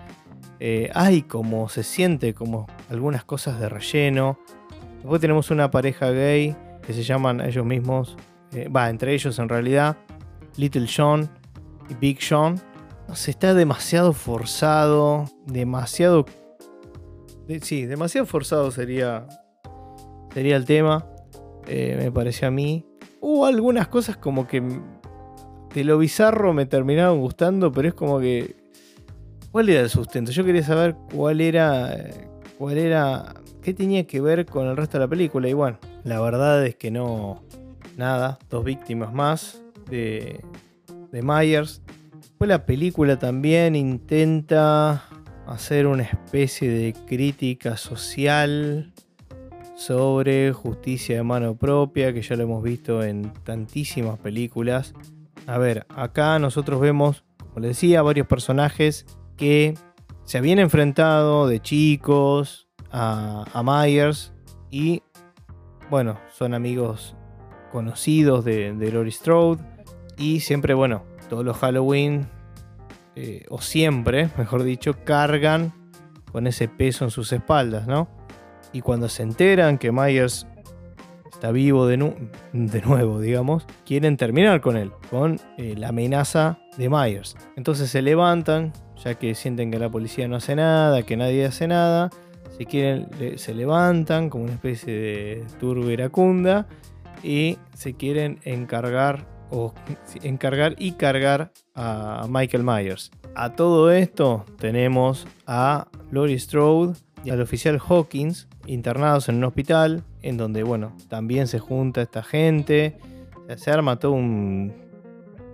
Eh, 0.60 0.90
hay 0.94 1.22
como 1.22 1.68
se 1.68 1.82
siente 1.82 2.34
como 2.34 2.66
algunas 2.90 3.24
cosas 3.24 3.60
de 3.60 3.68
relleno. 3.68 4.38
Después 4.96 5.20
tenemos 5.20 5.50
una 5.50 5.70
pareja 5.70 6.10
gay 6.10 6.56
que 6.82 6.92
se 6.94 7.02
llaman 7.02 7.40
ellos 7.42 7.64
mismos, 7.66 8.16
eh, 8.52 8.68
va, 8.68 8.88
entre 8.88 9.12
ellos 9.12 9.38
en 9.38 9.48
realidad, 9.48 9.96
Little 10.56 10.86
John 10.94 11.28
y 11.90 11.94
Big 11.94 12.18
John. 12.26 12.60
No 13.06 13.14
sé, 13.14 13.30
está 13.30 13.54
demasiado 13.54 14.12
forzado, 14.12 15.26
demasiado... 15.46 16.24
sí, 17.62 17.86
demasiado 17.86 18.26
forzado 18.26 18.70
sería, 18.70 19.26
sería 20.32 20.56
el 20.56 20.64
tema, 20.64 21.06
me 21.66 22.10
pareció 22.10 22.48
a 22.48 22.50
mí. 22.50 22.84
Hubo 23.20 23.46
algunas 23.46 23.88
cosas 23.88 24.16
como 24.16 24.46
que 24.46 24.62
de 25.74 25.84
lo 25.84 25.98
bizarro 25.98 26.52
me 26.52 26.66
terminaron 26.66 27.20
gustando, 27.20 27.72
pero 27.72 27.88
es 27.88 27.94
como 27.94 28.20
que. 28.20 28.56
¿Cuál 29.50 29.68
era 29.70 29.80
el 29.80 29.90
sustento? 29.90 30.30
Yo 30.30 30.44
quería 30.44 30.62
saber 30.62 30.96
cuál 31.12 31.40
era. 31.40 31.94
cuál 32.58 32.78
era. 32.78 33.34
qué 33.62 33.74
tenía 33.74 34.06
que 34.06 34.20
ver 34.20 34.46
con 34.46 34.66
el 34.66 34.76
resto 34.76 34.98
de 34.98 35.04
la 35.04 35.08
película. 35.08 35.48
Y 35.48 35.52
bueno, 35.52 35.78
la 36.04 36.20
verdad 36.20 36.64
es 36.66 36.76
que 36.76 36.90
no. 36.90 37.42
Nada, 37.96 38.38
dos 38.48 38.64
víctimas 38.64 39.12
más 39.12 39.62
de, 39.90 40.40
de 41.10 41.22
Myers. 41.22 41.82
Pues 42.38 42.48
la 42.48 42.64
película 42.64 43.18
también 43.18 43.74
intenta 43.74 45.04
hacer 45.46 45.86
una 45.88 46.04
especie 46.04 46.70
de 46.70 46.94
crítica 47.06 47.76
social 47.76 48.92
sobre 49.76 50.52
justicia 50.52 51.16
de 51.16 51.22
mano 51.24 51.56
propia, 51.56 52.12
que 52.12 52.22
ya 52.22 52.36
lo 52.36 52.44
hemos 52.44 52.62
visto 52.62 53.02
en 53.02 53.32
tantísimas 53.44 54.18
películas 54.20 54.94
A 55.48 55.56
ver, 55.56 55.86
acá 55.88 56.38
nosotros 56.38 56.78
vemos, 56.78 57.24
como 57.38 57.60
les 57.60 57.70
decía, 57.70 58.02
varios 58.02 58.26
personajes 58.26 59.06
que 59.38 59.72
se 60.24 60.36
habían 60.36 60.58
enfrentado 60.58 61.46
de 61.46 61.58
chicos 61.58 62.68
a, 62.92 63.46
Myers 63.64 64.34
y, 64.70 65.02
bueno, 65.88 66.20
son 66.30 66.52
amigos 66.52 67.16
conocidos 67.72 68.44
de, 68.44 68.74
de 68.74 68.92
Laurie 68.92 69.10
Strode 69.10 69.64
y 70.18 70.40
siempre, 70.40 70.74
bueno, 70.74 71.04
todos 71.30 71.46
los 71.46 71.56
Halloween, 71.56 72.28
eh, 73.16 73.46
o 73.48 73.62
siempre, 73.62 74.28
mejor 74.36 74.64
dicho, 74.64 75.02
cargan 75.02 75.72
con 76.30 76.46
ese 76.46 76.68
peso 76.68 77.06
en 77.06 77.10
sus 77.10 77.32
espaldas, 77.32 77.86
¿no? 77.86 78.06
Y 78.74 78.82
cuando 78.82 79.08
se 79.08 79.22
enteran 79.22 79.78
que 79.78 79.92
Myers 79.92 80.46
está 81.38 81.52
vivo 81.52 81.86
de, 81.86 81.96
nuevo, 82.84 83.20
digamos, 83.20 83.64
quieren 83.86 84.16
terminar 84.16 84.60
con 84.60 84.76
él, 84.76 84.90
con 85.08 85.38
eh, 85.56 85.76
la 85.78 85.90
amenaza 85.90 86.58
de 86.76 86.90
Myers. 86.90 87.36
Entonces 87.54 87.90
se 87.90 88.02
levantan, 88.02 88.72
ya 89.04 89.14
que 89.14 89.36
sienten 89.36 89.70
que 89.70 89.78
la 89.78 89.88
policía 89.88 90.26
no 90.26 90.34
hace 90.34 90.56
nada, 90.56 91.04
que 91.04 91.16
nadie 91.16 91.46
hace 91.46 91.68
nada, 91.68 92.10
se, 92.56 92.66
quieren, 92.66 93.08
se 93.36 93.54
levantan 93.54 94.30
como 94.30 94.44
una 94.44 94.54
especie 94.54 94.92
de 94.92 95.46
turbo 95.60 95.88
iracunda 95.90 96.66
y 97.22 97.58
se 97.72 97.94
quieren 97.94 98.40
encargar 98.42 99.24
o 99.50 99.74
encargar 100.24 100.74
y 100.76 100.92
cargar 100.92 101.52
a 101.76 102.26
Michael 102.28 102.64
Myers. 102.64 103.12
A 103.36 103.50
todo 103.50 103.92
esto 103.92 104.44
tenemos 104.58 105.28
a 105.46 105.86
Laurie 106.10 106.40
Strode 106.40 106.98
y 107.22 107.30
al 107.30 107.40
oficial 107.40 107.78
Hawkins 107.78 108.48
internados 108.66 109.28
en 109.28 109.36
un 109.36 109.44
hospital 109.44 110.02
en 110.22 110.36
donde, 110.36 110.62
bueno, 110.62 110.92
también 111.08 111.46
se 111.46 111.58
junta 111.58 112.02
esta 112.02 112.22
gente. 112.22 112.98
Se 113.56 113.70
arma 113.70 113.98
todo 113.98 114.12
un, 114.12 114.72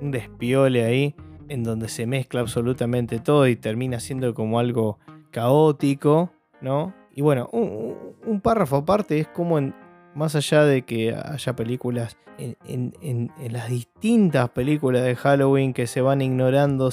un 0.00 0.10
despiole 0.10 0.84
ahí 0.84 1.14
en 1.48 1.62
donde 1.62 1.88
se 1.88 2.06
mezcla 2.06 2.40
absolutamente 2.40 3.18
todo 3.18 3.46
y 3.46 3.56
termina 3.56 4.00
siendo 4.00 4.34
como 4.34 4.58
algo 4.58 4.98
caótico, 5.30 6.30
¿no? 6.60 6.94
Y 7.14 7.22
bueno, 7.22 7.48
un, 7.52 8.40
párrafo 8.40 8.76
aparte 8.76 9.20
es 9.20 9.28
como 9.28 9.58
en, 9.58 9.74
más 10.14 10.34
allá 10.34 10.64
de 10.64 10.82
que 10.82 11.14
haya 11.14 11.54
películas 11.54 12.16
en, 12.38 13.30
las 13.50 13.68
distintas 13.68 14.50
películas 14.50 15.04
de 15.04 15.14
Halloween 15.14 15.72
que 15.72 15.86
se 15.86 16.00
van 16.00 16.22
ignorando 16.22 16.90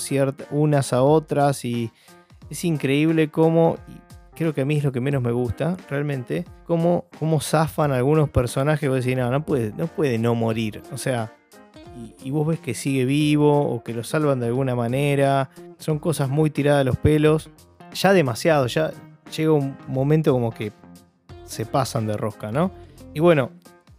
unas 0.52 0.94
a 0.94 1.02
otras 1.02 1.66
y 1.66 1.92
es 2.52 2.64
increíble 2.66 3.30
cómo, 3.30 3.78
creo 4.42 4.56
que 4.56 4.62
a 4.62 4.66
mí 4.66 4.78
es 4.78 4.84
lo 4.84 4.92
que 4.92 5.02
menos 5.02 5.22
me 5.22 5.32
gusta 5.32 5.78
realmente, 5.88 6.46
cómo, 6.66 7.06
cómo 7.20 7.40
zafan 7.40 7.92
algunos 7.92 8.28
personajes, 8.28 8.90
vos 8.90 9.04
decís, 9.04 9.16
no, 9.16 9.30
no 9.30 9.46
puede, 9.46 9.72
no 9.78 9.86
puede 9.86 10.18
no 10.18 10.34
morir, 10.34 10.82
o 10.92 10.98
sea, 10.98 11.36
y, 12.24 12.32
vos 12.32 12.48
ves 12.48 12.60
que 12.60 12.74
sigue 12.74 13.06
vivo 13.06 13.62
o 13.62 13.84
que 13.84 13.94
lo 13.94 14.04
salvan 14.04 14.40
de 14.40 14.48
alguna 14.48 14.74
manera, 14.74 15.52
son 15.78 16.00
cosas 16.00 16.30
muy 16.30 16.50
tiradas 16.50 16.82
a 16.82 16.84
los 16.86 16.98
pelos, 16.98 17.52
ya 17.94 18.14
demasiado, 18.14 18.66
ya 18.66 18.92
llega 19.36 19.52
un 19.52 19.78
momento 19.88 20.34
como 20.34 20.52
que 20.52 20.72
se 21.46 21.68
pasan 21.68 22.08
de 22.08 22.18
rosca, 22.18 22.52
¿no? 22.52 22.72
Y 23.14 23.20
bueno, 23.20 23.52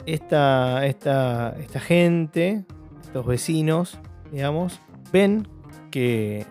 esta, 0.06 0.84
esta, 0.86 1.54
esta 1.60 1.78
gente, 1.78 2.64
estos 3.02 3.24
vecinos, 3.24 3.98
digamos, 4.32 4.80
ven 5.12 5.46
que, 5.92 6.46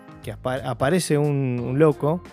aparece 0.63 1.17
un, 1.17 1.73
loco, 1.77 2.23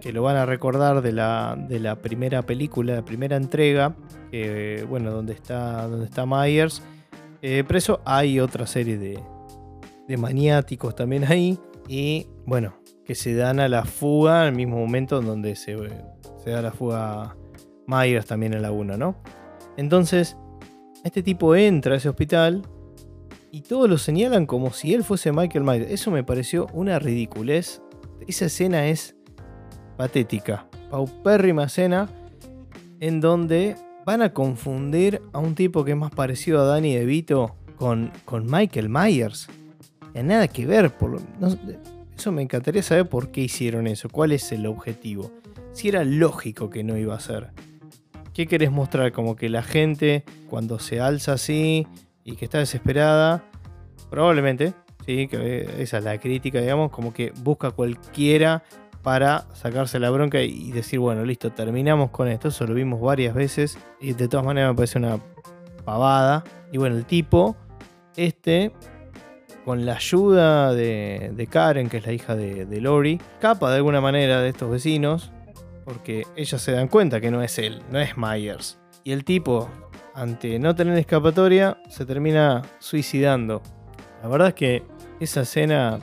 que 0.00 0.12
lo 0.12 0.22
van 0.22 0.36
a 0.36 0.46
recordar 0.46 1.02
de 1.02 1.12
la, 1.12 1.56
de 1.56 1.78
la 1.78 1.96
primera 1.96 2.42
película, 2.42 2.94
la 2.94 3.04
primera 3.04 3.36
entrega, 3.36 3.94
bueno, 4.88 5.10
donde 5.10 5.34
está, 5.34 5.86
donde 5.86 6.06
está 6.06 6.26
Myers 6.26 6.82
eh, 7.42 7.64
preso. 7.66 8.00
Hay 8.04 8.40
otra 8.40 8.66
serie 8.66 8.98
de, 8.98 9.18
de 10.08 10.16
maniáticos 10.16 10.94
también 10.94 11.24
ahí. 11.24 11.58
Y 11.88 12.26
bueno, 12.46 12.74
que 13.04 13.14
se 13.14 13.34
dan 13.34 13.60
a 13.60 13.68
la 13.68 13.84
fuga 13.84 14.42
al 14.42 14.54
mismo 14.54 14.78
momento 14.78 15.18
en 15.20 15.26
donde 15.26 15.56
se, 15.56 15.76
se 16.44 16.50
da 16.50 16.62
la 16.62 16.72
fuga 16.72 17.36
Myers 17.86 18.26
también 18.26 18.54
en 18.54 18.62
la 18.62 18.70
1, 18.70 18.96
¿no? 18.96 19.16
Entonces, 19.76 20.36
este 21.04 21.22
tipo 21.22 21.56
entra 21.56 21.94
a 21.94 21.96
ese 21.96 22.08
hospital 22.08 22.62
y 23.50 23.62
todos 23.62 23.88
lo 23.88 23.98
señalan 23.98 24.46
como 24.46 24.72
si 24.72 24.94
él 24.94 25.02
fuese 25.02 25.32
Michael 25.32 25.64
Myers. 25.64 25.90
Eso 25.90 26.10
me 26.10 26.22
pareció 26.22 26.66
una 26.72 26.98
ridiculez. 26.98 27.82
Esa 28.28 28.46
escena 28.46 28.86
es 28.88 29.16
patética. 30.00 30.64
Paupérrima 30.90 31.64
escena 31.64 32.08
en 33.00 33.20
donde 33.20 33.76
van 34.06 34.22
a 34.22 34.32
confundir 34.32 35.20
a 35.34 35.38
un 35.38 35.54
tipo 35.54 35.84
que 35.84 35.90
es 35.90 35.96
más 35.96 36.10
parecido 36.10 36.62
a 36.62 36.64
Danny 36.64 36.94
DeVito 36.94 37.54
con, 37.76 38.10
con 38.24 38.50
Michael 38.50 38.88
Myers. 38.88 39.48
Nada 40.14 40.48
que 40.48 40.64
ver. 40.64 40.90
Por, 40.96 41.20
eso 42.16 42.32
me 42.32 42.40
encantaría 42.40 42.82
saber 42.82 43.10
por 43.10 43.30
qué 43.30 43.42
hicieron 43.42 43.86
eso. 43.86 44.08
¿Cuál 44.08 44.32
es 44.32 44.50
el 44.52 44.64
objetivo? 44.64 45.30
Si 45.74 45.90
era 45.90 46.02
lógico 46.02 46.70
que 46.70 46.82
no 46.82 46.96
iba 46.96 47.14
a 47.14 47.20
ser. 47.20 47.50
¿Qué 48.32 48.46
querés 48.46 48.70
mostrar? 48.70 49.12
Como 49.12 49.36
que 49.36 49.50
la 49.50 49.62
gente 49.62 50.24
cuando 50.48 50.78
se 50.78 50.98
alza 50.98 51.34
así 51.34 51.86
y 52.24 52.36
que 52.36 52.46
está 52.46 52.56
desesperada, 52.56 53.44
probablemente, 54.08 54.72
sí, 55.04 55.28
que 55.28 55.68
esa 55.78 55.98
es 55.98 56.04
la 56.04 56.16
crítica, 56.16 56.58
digamos, 56.58 56.90
como 56.90 57.12
que 57.12 57.34
busca 57.42 57.70
cualquiera 57.70 58.62
para 59.02 59.46
sacarse 59.54 59.98
la 59.98 60.10
bronca 60.10 60.42
y 60.42 60.72
decir, 60.72 60.98
bueno, 60.98 61.24
listo, 61.24 61.50
terminamos 61.50 62.10
con 62.10 62.28
esto. 62.28 62.48
Eso 62.48 62.66
lo 62.66 62.74
vimos 62.74 63.00
varias 63.00 63.34
veces 63.34 63.78
y 64.00 64.12
de 64.12 64.28
todas 64.28 64.44
maneras 64.44 64.70
me 64.70 64.76
parece 64.76 64.98
una 64.98 65.18
pavada. 65.84 66.44
Y 66.72 66.78
bueno, 66.78 66.96
el 66.96 67.04
tipo, 67.04 67.56
este, 68.16 68.72
con 69.64 69.86
la 69.86 69.94
ayuda 69.94 70.74
de, 70.74 71.48
Karen, 71.50 71.88
que 71.88 71.98
es 71.98 72.06
la 72.06 72.12
hija 72.12 72.36
de, 72.36 72.66
de 72.66 72.80
Lori, 72.80 73.20
escapa 73.34 73.70
de 73.70 73.76
alguna 73.76 74.00
manera 74.00 74.40
de 74.40 74.50
estos 74.50 74.70
vecinos 74.70 75.32
porque 75.84 76.24
ellos 76.36 76.60
se 76.62 76.72
dan 76.72 76.88
cuenta 76.88 77.20
que 77.20 77.30
no 77.30 77.42
es 77.42 77.58
él, 77.58 77.82
no 77.90 77.98
es 77.98 78.16
Myers. 78.16 78.78
Y 79.02 79.12
el 79.12 79.24
tipo, 79.24 79.68
ante 80.14 80.58
no 80.58 80.74
tener 80.74 80.96
escapatoria, 80.98 81.78
se 81.88 82.06
termina 82.06 82.62
suicidando. 82.78 83.60
La 84.22 84.28
verdad 84.28 84.48
es 84.48 84.54
que 84.54 84.82
esa 85.18 85.40
escena 85.40 85.98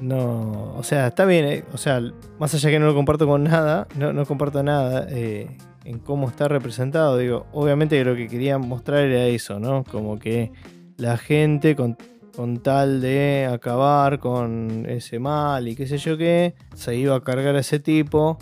no. 0.00 0.74
O 0.76 0.82
sea, 0.82 1.08
está 1.08 1.24
bien, 1.24 1.44
eh, 1.46 1.64
o 1.72 1.76
sea, 1.76 2.00
más 2.38 2.54
allá 2.54 2.70
que 2.70 2.78
no 2.78 2.86
lo 2.86 2.94
comparto 2.94 3.26
con 3.26 3.44
nada, 3.44 3.86
no, 3.96 4.12
no 4.12 4.26
comparto 4.26 4.62
nada 4.62 5.06
eh, 5.10 5.56
en 5.84 5.98
cómo 5.98 6.28
está 6.28 6.48
representado. 6.48 7.16
Digo, 7.18 7.46
obviamente 7.52 8.02
lo 8.04 8.14
que 8.14 8.28
quería 8.28 8.58
mostrar 8.58 9.00
era 9.04 9.26
eso, 9.26 9.58
¿no? 9.58 9.84
Como 9.84 10.18
que 10.18 10.52
la 10.96 11.16
gente 11.16 11.74
con, 11.74 11.96
con 12.36 12.58
tal 12.58 13.00
de 13.00 13.48
acabar 13.52 14.18
con 14.18 14.86
ese 14.88 15.18
mal 15.18 15.68
y 15.68 15.74
qué 15.74 15.86
sé 15.86 15.98
yo 15.98 16.16
qué, 16.16 16.54
se 16.74 16.96
iba 16.96 17.16
a 17.16 17.20
cargar 17.22 17.56
a 17.56 17.60
ese 17.60 17.80
tipo 17.80 18.38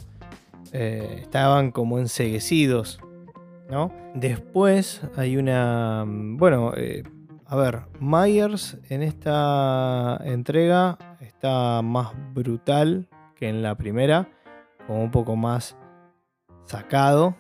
eh, 0.72 1.20
estaban 1.22 1.70
como 1.70 1.98
enseguecidos, 1.98 3.00
¿no? 3.70 3.92
Después 4.14 5.00
hay 5.16 5.36
una, 5.36 6.04
mm, 6.04 6.36
bueno, 6.36 6.72
a 7.48 7.56
ver, 7.56 7.82
Myers 8.00 8.78
en 8.88 9.02
esta 9.02 10.20
entrega 10.24 10.98
está 11.20 11.80
más 11.82 12.12
brutal 12.34 13.08
que 13.36 13.48
en 13.48 13.62
la 13.62 13.76
primera, 13.76 14.28
como 14.86 15.02
un 15.02 15.10
poco 15.10 15.36
más 15.36 15.76
sacado, 16.64 17.36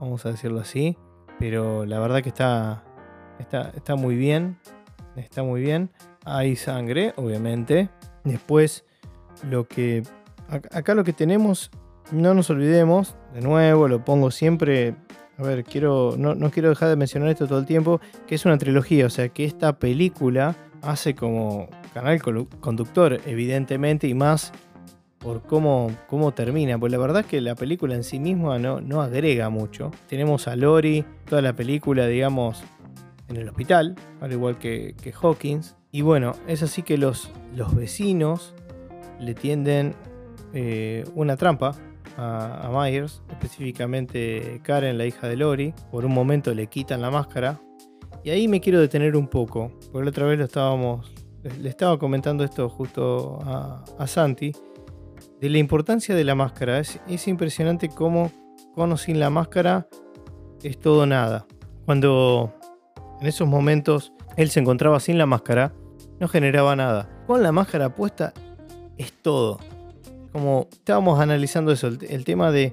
vamos 0.00 0.26
a 0.26 0.30
decirlo 0.30 0.60
así, 0.60 0.96
pero 1.38 1.86
la 1.86 2.00
verdad 2.00 2.22
que 2.22 2.30
está, 2.30 2.84
está, 3.38 3.70
está 3.76 3.94
muy 3.94 4.16
bien, 4.16 4.58
está 5.16 5.42
muy 5.42 5.60
bien. 5.60 5.90
Hay 6.24 6.56
sangre, 6.56 7.12
obviamente. 7.16 7.90
Después, 8.24 8.84
lo 9.48 9.66
que 9.66 10.02
acá 10.48 10.94
lo 10.94 11.04
que 11.04 11.12
tenemos 11.12 11.70
no 12.10 12.34
nos 12.34 12.50
olvidemos, 12.50 13.16
de 13.32 13.40
nuevo, 13.40 13.88
lo 13.88 14.04
pongo 14.04 14.30
siempre. 14.30 14.94
A 15.42 15.46
ver, 15.46 15.64
quiero, 15.64 16.14
no, 16.16 16.36
no, 16.36 16.50
quiero 16.50 16.68
dejar 16.68 16.88
de 16.88 16.94
mencionar 16.94 17.28
esto 17.28 17.48
todo 17.48 17.58
el 17.58 17.66
tiempo, 17.66 18.00
que 18.28 18.36
es 18.36 18.44
una 18.44 18.58
trilogía, 18.58 19.06
o 19.06 19.10
sea 19.10 19.28
que 19.28 19.44
esta 19.44 19.76
película 19.76 20.54
hace 20.82 21.16
como 21.16 21.68
canal 21.92 22.22
conductor, 22.60 23.20
evidentemente, 23.26 24.06
y 24.06 24.14
más 24.14 24.52
por 25.18 25.42
cómo, 25.42 25.90
cómo 26.08 26.32
termina, 26.32 26.78
pues 26.78 26.92
la 26.92 26.98
verdad 26.98 27.22
es 27.22 27.26
que 27.26 27.40
la 27.40 27.56
película 27.56 27.96
en 27.96 28.04
sí 28.04 28.20
misma 28.20 28.60
no, 28.60 28.80
no 28.80 29.02
agrega 29.02 29.48
mucho. 29.48 29.90
Tenemos 30.08 30.46
a 30.46 30.54
Lori, 30.54 31.04
toda 31.28 31.42
la 31.42 31.54
película, 31.54 32.06
digamos, 32.06 32.62
en 33.28 33.36
el 33.36 33.48
hospital, 33.48 33.96
al 34.20 34.32
igual 34.32 34.58
que, 34.58 34.94
que 35.02 35.12
Hawkins. 35.12 35.76
Y 35.90 36.02
bueno, 36.02 36.34
es 36.46 36.62
así 36.62 36.82
que 36.82 36.98
los, 36.98 37.30
los 37.56 37.74
vecinos 37.74 38.54
le 39.18 39.34
tienden 39.34 39.94
eh, 40.54 41.04
una 41.14 41.36
trampa 41.36 41.74
a, 42.16 42.70
Myers, 42.72 43.22
específicamente 43.30 44.60
Karen, 44.62 44.98
la 44.98 45.06
hija 45.06 45.28
de 45.28 45.36
Lori. 45.36 45.74
Por 45.90 46.04
un 46.04 46.12
momento 46.12 46.54
le 46.54 46.66
quitan 46.66 47.02
la 47.02 47.10
máscara. 47.10 47.60
Y 48.24 48.30
ahí 48.30 48.48
me 48.48 48.60
quiero 48.60 48.80
detener 48.80 49.16
un 49.16 49.26
poco, 49.26 49.72
porque 49.90 50.04
la 50.04 50.10
otra 50.10 50.26
vez 50.26 50.38
lo 50.38 50.44
estábamos, 50.44 51.12
le 51.60 51.68
estaba 51.68 51.98
comentando 51.98 52.44
esto 52.44 52.68
justo 52.68 53.40
a, 53.42 54.06
Santi, 54.06 54.52
de 55.40 55.50
la 55.50 55.58
importancia 55.58 56.14
de 56.14 56.24
la 56.24 56.34
máscara. 56.34 56.78
Es, 56.78 57.00
es 57.08 57.26
impresionante 57.26 57.88
cómo 57.88 58.30
con 58.74 58.92
o 58.92 58.96
sin 58.96 59.18
la 59.18 59.30
máscara 59.30 59.88
es 60.62 60.78
todo 60.78 61.06
nada. 61.06 61.46
Cuando 61.84 62.54
en 63.20 63.26
esos 63.26 63.48
momentos 63.48 64.12
él 64.36 64.50
se 64.50 64.60
encontraba 64.60 65.00
sin 65.00 65.18
la 65.18 65.26
máscara, 65.26 65.72
no 66.20 66.28
generaba 66.28 66.76
nada. 66.76 67.08
Con 67.26 67.42
la 67.42 67.52
máscara 67.52 67.94
puesta 67.94 68.32
es 68.96 69.12
todo. 69.12 69.58
Como 70.32 70.68
estábamos 70.72 71.20
analizando 71.20 71.72
eso, 71.72 71.88
el, 71.88 72.24
tema 72.24 72.50
de 72.50 72.72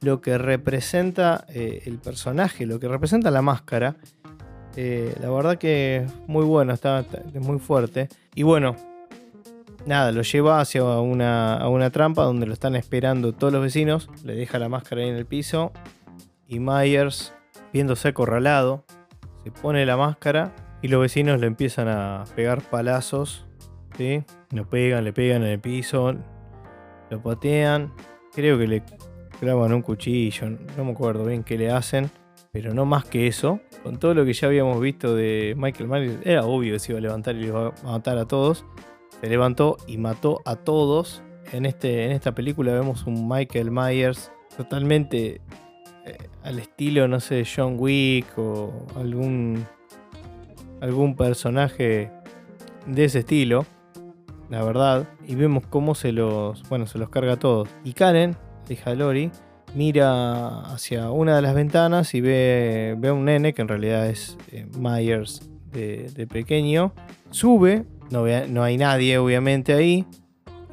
lo 0.00 0.20
que 0.20 0.36
representa 0.36 1.46
eh, 1.48 1.82
el 1.86 1.98
personaje, 1.98 2.66
lo 2.66 2.78
que 2.78 2.88
representa 2.88 3.30
la 3.30 3.40
máscara. 3.40 3.96
Eh, 4.76 5.14
la 5.20 5.30
verdad 5.30 5.58
que 5.58 6.06
muy 6.26 6.44
bueno, 6.44 6.72
está, 6.74 7.04
muy 7.34 7.58
fuerte. 7.58 8.08
Y 8.34 8.42
bueno, 8.42 8.76
nada, 9.86 10.12
lo 10.12 10.22
lleva 10.22 10.60
hacia 10.60 10.84
una, 10.84 11.56
a 11.56 11.68
una 11.68 11.90
trampa 11.90 12.24
donde 12.24 12.46
lo 12.46 12.52
están 12.52 12.76
esperando 12.76 13.32
todos 13.32 13.52
los 13.52 13.62
vecinos. 13.62 14.10
Le 14.24 14.34
deja 14.34 14.58
la 14.58 14.68
máscara 14.68 15.02
ahí 15.02 15.08
en 15.08 15.16
el 15.16 15.26
piso. 15.26 15.72
Y 16.46 16.60
Myers, 16.60 17.32
viéndose 17.72 18.08
acorralado, 18.08 18.84
se 19.44 19.50
pone 19.50 19.86
la 19.86 19.96
máscara 19.96 20.54
y 20.82 20.88
los 20.88 21.00
vecinos 21.00 21.40
le 21.40 21.46
empiezan 21.46 21.88
a 21.88 22.24
pegar 22.34 22.60
palazos. 22.60 23.46
¿sí? 23.96 24.24
Lo 24.50 24.68
pegan, 24.68 25.04
le 25.04 25.12
pegan 25.12 25.42
en 25.42 25.48
el 25.48 25.60
piso, 25.60 26.14
lo 27.12 27.22
patean. 27.22 27.92
Creo 28.34 28.58
que 28.58 28.66
le 28.66 28.82
clavan 29.38 29.72
un 29.72 29.82
cuchillo, 29.82 30.50
no 30.76 30.84
me 30.84 30.92
acuerdo 30.92 31.26
bien 31.26 31.44
qué 31.44 31.56
le 31.56 31.70
hacen. 31.70 32.10
Pero 32.50 32.74
no 32.74 32.84
más 32.84 33.04
que 33.04 33.26
eso. 33.26 33.60
Con 33.82 33.98
todo 33.98 34.14
lo 34.14 34.24
que 34.24 34.32
ya 34.32 34.48
habíamos 34.48 34.80
visto 34.80 35.14
de 35.14 35.54
Michael 35.56 35.88
Myers, 35.88 36.18
era 36.24 36.44
obvio 36.44 36.74
que 36.74 36.78
se 36.78 36.92
iba 36.92 36.98
a 36.98 37.02
levantar 37.02 37.36
y 37.36 37.40
le 37.40 37.46
iba 37.46 37.68
a 37.68 37.72
matar 37.84 38.18
a 38.18 38.26
todos. 38.26 38.66
Se 39.20 39.28
levantó 39.28 39.76
y 39.86 39.96
mató 39.96 40.42
a 40.44 40.56
todos. 40.56 41.22
En, 41.52 41.66
este, 41.66 42.04
en 42.04 42.12
esta 42.12 42.34
película 42.34 42.72
vemos 42.72 43.06
un 43.06 43.28
Michael 43.28 43.70
Myers 43.70 44.30
totalmente 44.56 45.40
eh, 46.04 46.18
al 46.42 46.58
estilo, 46.58 47.08
no 47.08 47.20
sé, 47.20 47.44
John 47.44 47.76
Wick 47.78 48.26
o 48.36 48.86
algún, 48.96 49.64
algún 50.80 51.16
personaje 51.16 52.10
de 52.86 53.04
ese 53.04 53.20
estilo, 53.20 53.64
la 54.52 54.62
verdad. 54.62 55.08
Y 55.26 55.34
vemos 55.34 55.64
cómo 55.66 55.94
se 55.94 56.12
los, 56.12 56.62
bueno, 56.68 56.86
se 56.86 56.98
los 56.98 57.08
carga 57.08 57.36
todos. 57.36 57.68
Y 57.84 57.94
Karen, 57.94 58.36
hija 58.68 58.90
de 58.90 58.96
Lori, 58.96 59.30
mira 59.74 60.60
hacia 60.72 61.10
una 61.10 61.34
de 61.36 61.42
las 61.42 61.54
ventanas 61.54 62.14
y 62.14 62.20
ve, 62.20 62.94
ve 62.98 63.08
a 63.08 63.14
un 63.14 63.24
nene 63.24 63.54
que 63.54 63.62
en 63.62 63.68
realidad 63.68 64.06
es 64.08 64.36
eh, 64.52 64.66
Myers 64.78 65.50
de, 65.72 66.26
pequeño. 66.30 66.92
Sube, 67.30 67.86
no, 68.10 68.26
no 68.48 68.62
hay 68.62 68.76
nadie 68.76 69.16
obviamente 69.16 69.72
ahí. 69.72 70.04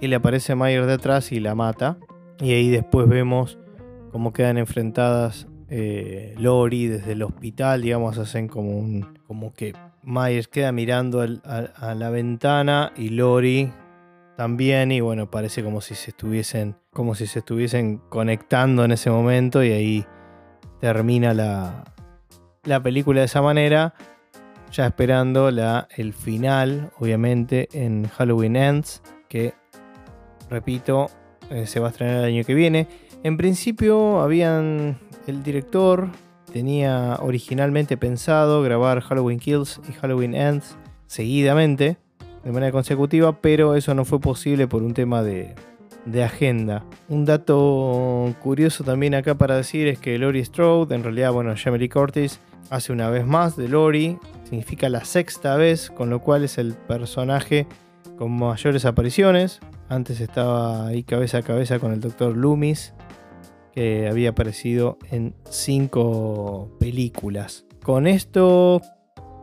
Y 0.02 0.08
le 0.08 0.18
aparece 0.18 0.56
Myers 0.56 0.88
de 0.88 0.94
atrás 0.94 1.32
y 1.32 1.40
la 1.40 1.56
mata. 1.56 1.98
Y 2.42 2.52
ahí 2.52 2.70
después 2.70 3.08
vemos 3.08 3.58
cómo 4.12 4.34
quedan 4.34 4.58
enfrentadas 4.58 5.48
eh, 5.70 6.36
Lori 6.38 6.88
desde 6.88 7.14
el 7.14 7.24
hospital, 7.24 7.82
digamos, 7.82 8.18
hacen 8.18 8.50
como 8.50 8.78
un. 8.78 9.18
como 9.26 9.54
que 9.54 9.74
Myers 10.04 10.48
queda 10.48 10.72
mirando 10.72 11.22
a, 11.22 11.96
la 11.96 12.10
ventana 12.10 12.94
y 12.96 13.10
Lori 13.10 13.72
también. 14.38 14.92
Y 14.92 15.02
bueno, 15.02 15.30
parece 15.30 15.64
como 15.64 15.82
si 15.82 15.96
se 15.96 16.12
estuviesen. 16.12 16.76
como 16.92 17.16
si 17.16 17.28
se 17.28 17.40
estuviesen 17.40 17.98
conectando 18.10 18.86
en 18.86 18.92
ese 18.92 19.10
momento. 19.10 19.64
Y 19.64 19.72
ahí 19.72 20.06
termina 20.80 21.34
la, 21.34 21.84
la 22.64 22.82
película 22.82 23.22
de 23.22 23.26
esa 23.26 23.42
manera. 23.42 23.94
Ya 24.72 24.86
esperando 24.86 25.50
la, 25.52 25.88
el 25.96 26.14
final, 26.14 26.92
obviamente, 27.00 27.68
en 27.74 28.08
Halloween 28.08 28.56
Ends. 28.56 29.02
Que, 29.28 29.54
repito, 30.50 31.10
eh, 31.50 31.66
se 31.66 31.80
va 31.80 31.88
a 31.88 31.90
estrenar 31.92 32.18
el 32.18 32.26
año 32.26 32.44
que 32.44 32.54
viene. 32.54 32.88
En 33.24 33.38
principio 33.38 34.22
habían 34.22 34.98
el 35.28 35.44
director 35.44 36.10
tenía 36.52 37.18
originalmente 37.22 37.98
pensado 37.98 38.62
grabar 38.62 39.02
Halloween 39.02 39.40
Kills 39.40 39.80
y 39.90 39.94
Halloween 39.94 40.36
Ends 40.36 40.78
seguidamente, 41.08 41.98
de 42.44 42.52
manera 42.52 42.72
consecutiva, 42.72 43.42
pero 43.42 43.76
eso 43.76 43.94
no 43.94 44.06
fue 44.06 44.20
posible 44.20 44.68
por 44.68 44.84
un 44.84 44.94
tema 44.94 45.24
de, 45.24 45.56
agenda. 46.24 46.84
Un 47.08 47.26
dato 47.26 48.34
curioso 48.42 48.84
también 48.84 49.14
acá 49.14 49.36
para 49.36 49.56
decir 49.56 49.88
es 49.88 50.00
que 50.00 50.18
Lori 50.18 50.44
Strode, 50.44 50.96
en 50.96 51.04
realidad, 51.04 51.32
bueno, 51.32 51.54
Jamie 51.56 51.88
Curtis 51.88 52.40
hace 52.72 52.92
una 52.92 53.12
vez 53.12 53.28
más 53.28 53.56
de 53.56 53.68
Lori, 53.68 54.18
significa 54.46 54.90
la 54.90 55.06
sexta 55.06 55.56
vez, 55.56 55.92
con 55.92 56.10
lo 56.10 56.20
cual 56.20 56.44
es 56.44 56.58
el 56.58 56.74
personaje 56.74 57.68
con 58.18 58.32
mayores 58.32 58.86
apariciones. 58.86 59.60
Antes 59.88 60.20
estaba 60.20 60.88
ahí 60.88 61.04
cabeza 61.04 61.40
a 61.40 61.42
cabeza 61.44 61.78
con 61.78 61.94
el 61.94 62.00
Dr. 62.00 62.36
Loomis 62.36 62.94
que 63.74 64.08
había 64.08 64.30
aparecido 64.30 64.98
en 65.12 65.36
cinco 65.50 66.76
películas. 66.80 67.66
Con 67.84 68.08
esto, 68.08 68.82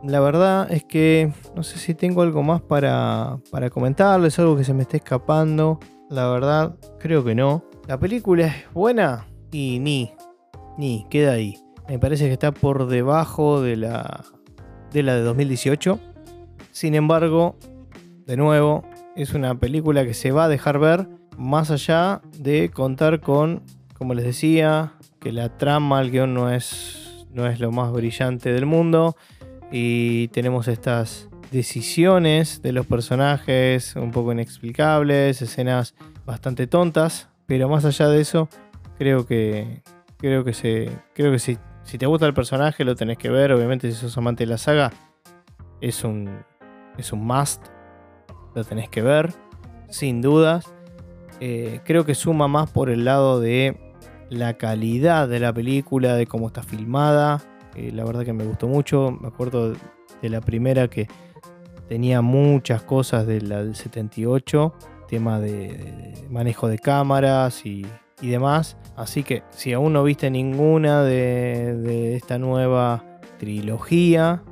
la 0.03 0.19
verdad 0.19 0.71
es 0.71 0.83
que 0.83 1.31
no 1.55 1.63
sé 1.63 1.79
si 1.79 1.93
tengo 1.93 2.21
algo 2.21 2.43
más 2.43 2.61
para, 2.61 3.39
para 3.51 3.69
comentarles, 3.69 4.37
algo 4.39 4.55
que 4.55 4.63
se 4.63 4.73
me 4.73 4.83
esté 4.83 4.97
escapando. 4.97 5.79
La 6.09 6.29
verdad, 6.29 6.75
creo 6.99 7.23
que 7.23 7.35
no. 7.35 7.63
La 7.87 7.99
película 7.99 8.47
es 8.47 8.73
buena 8.73 9.27
y 9.51 9.79
ni, 9.79 10.11
ni, 10.77 11.05
queda 11.09 11.33
ahí. 11.33 11.57
Me 11.87 11.99
parece 11.99 12.27
que 12.27 12.33
está 12.33 12.51
por 12.51 12.87
debajo 12.87 13.61
de 13.61 13.77
la, 13.77 14.25
de 14.91 15.03
la 15.03 15.15
de 15.15 15.21
2018. 15.21 15.99
Sin 16.71 16.95
embargo, 16.95 17.57
de 18.25 18.37
nuevo, 18.37 18.83
es 19.15 19.33
una 19.33 19.57
película 19.57 20.05
que 20.05 20.13
se 20.13 20.31
va 20.31 20.45
a 20.45 20.49
dejar 20.49 20.79
ver 20.79 21.07
más 21.37 21.71
allá 21.71 22.21
de 22.37 22.69
contar 22.69 23.19
con 23.19 23.63
como 23.97 24.13
les 24.13 24.25
decía, 24.25 24.93
que 25.19 25.31
la 25.31 25.57
trama, 25.57 26.01
el 26.01 26.11
guion 26.11 26.33
no 26.33 26.51
es, 26.51 27.25
no 27.31 27.47
es 27.47 27.59
lo 27.59 27.71
más 27.71 27.91
brillante 27.91 28.53
del 28.53 28.67
mundo. 28.67 29.15
Y 29.71 30.27
tenemos 30.29 30.67
estas 30.67 31.29
decisiones 31.51 32.61
de 32.61 32.73
los 32.73 32.85
personajes 32.85 33.95
un 33.95 34.11
poco 34.11 34.31
inexplicables, 34.31 35.41
escenas 35.41 35.95
bastante 36.25 36.67
tontas. 36.67 37.29
Pero 37.47 37.69
más 37.69 37.85
allá 37.85 38.07
de 38.09 38.21
eso, 38.21 38.49
creo 38.97 39.25
que. 39.25 39.81
Creo 40.17 40.43
que 40.43 40.53
se. 40.53 40.91
Creo 41.15 41.31
que 41.31 41.39
si, 41.39 41.57
si 41.83 41.97
te 41.97 42.05
gusta 42.05 42.27
el 42.27 42.33
personaje, 42.33 42.83
lo 42.83 42.95
tenés 42.95 43.17
que 43.17 43.29
ver. 43.29 43.51
Obviamente, 43.51 43.91
si 43.91 43.97
sos 43.97 44.17
amante 44.17 44.45
de 44.45 44.51
la 44.51 44.57
saga, 44.57 44.91
es 45.81 46.03
un. 46.03 46.29
Es 46.97 47.11
un 47.13 47.25
must. 47.25 47.65
Lo 48.53 48.63
tenés 48.63 48.89
que 48.89 49.01
ver. 49.01 49.33
Sin 49.89 50.21
dudas. 50.21 50.71
Eh, 51.39 51.81
creo 51.83 52.05
que 52.05 52.15
suma 52.15 52.47
más 52.47 52.69
por 52.69 52.89
el 52.89 53.05
lado 53.05 53.39
de 53.39 53.86
la 54.29 54.57
calidad 54.57 55.27
de 55.27 55.39
la 55.39 55.53
película, 55.53 56.15
de 56.15 56.27
cómo 56.27 56.47
está 56.47 56.63
filmada. 56.63 57.41
la 57.75 58.03
verdad 58.03 58.25
que 58.25 58.33
me 58.33 58.45
gustó 58.45 58.67
mucho. 58.67 59.17
Me 59.21 59.27
acuerdo 59.27 59.73
de 60.21 60.29
la 60.29 60.41
primera 60.41 60.87
que 60.87 61.07
tenía 61.87 62.21
muchas 62.21 62.83
cosas 62.83 63.25
de 63.25 63.41
la 63.41 63.63
del 63.63 63.75
78, 63.75 64.73
tema 65.07 65.39
de, 65.39 66.13
manejo 66.29 66.67
de 66.67 66.79
cámaras 66.79 67.65
y, 67.65 67.85
demás. 68.21 68.77
Así 68.95 69.23
que 69.23 69.43
si 69.51 69.73
aún 69.73 69.93
no 69.93 70.03
viste 70.03 70.29
ninguna 70.29 71.03
de, 71.03 72.15
esta 72.15 72.37
nueva 72.37 73.03
trilogía, 73.37 74.43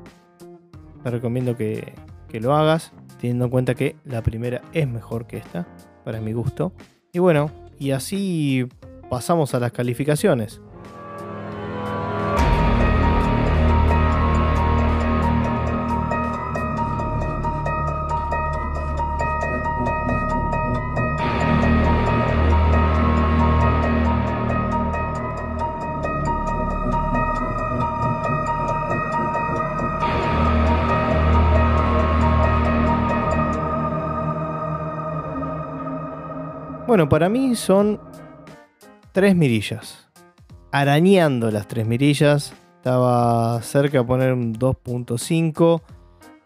te 1.04 1.10
recomiendo 1.10 1.58
que, 1.58 1.94
que 2.30 2.40
lo 2.40 2.56
hagas, 2.56 2.94
teniendo 3.20 3.46
en 3.46 3.52
cuenta 3.52 3.76
que 3.76 3.96
la 4.06 4.22
primera 4.22 4.62
es 4.72 4.88
mejor 4.88 5.26
que 5.26 5.38
esta, 5.38 5.68
para 6.04 6.22
mi 6.22 6.34
gusto. 6.34 6.74
Y 7.12 7.20
bueno, 7.20 7.50
y 7.80 7.92
así 7.92 8.68
pasamos 9.16 9.54
a 9.54 9.62
las 9.62 9.72
calificaciones. 9.72 10.60
Bueno, 36.86 37.08
para 37.08 37.30
mí 37.30 37.56
son 37.56 37.98
tres 39.16 39.34
mirillas. 39.34 40.10
Arañando 40.74 41.50
las 41.50 41.70
tres 41.70 41.88
mirillas. 41.88 42.54
Estaba 42.76 43.62
cerca 43.62 44.00
de 44.00 44.04
poner 44.04 44.34
un 44.34 44.54
2.5. 44.54 45.82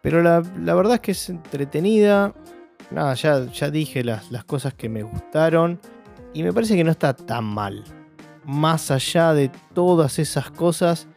Pero 0.04 0.22
la, 0.22 0.42
verdad 0.76 0.94
es 0.94 1.00
que 1.00 1.12
es 1.14 1.30
entretenida. 1.32 2.36
Nada, 2.92 3.16
ya, 3.16 3.48
ya 3.48 3.72
dije 3.72 4.04
las, 4.04 4.32
las 4.32 4.44
cosas 4.44 4.76
que 4.76 4.88
me 4.88 5.02
gustaron. 5.02 5.80
Y 6.32 6.44
me 6.44 6.54
parece 6.54 6.76
que 6.76 6.84
no 6.84 6.92
está 6.92 7.16
tan 7.16 7.44
mal. 7.44 7.84
Más 8.46 8.92
allá 8.92 9.34
de 9.34 9.50
todas 9.74 10.20
esas 10.20 10.52
cosas, 10.52 11.08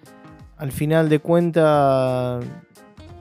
al 0.56 0.72
final 0.72 1.10
de 1.10 1.18
cuentas 1.18 2.42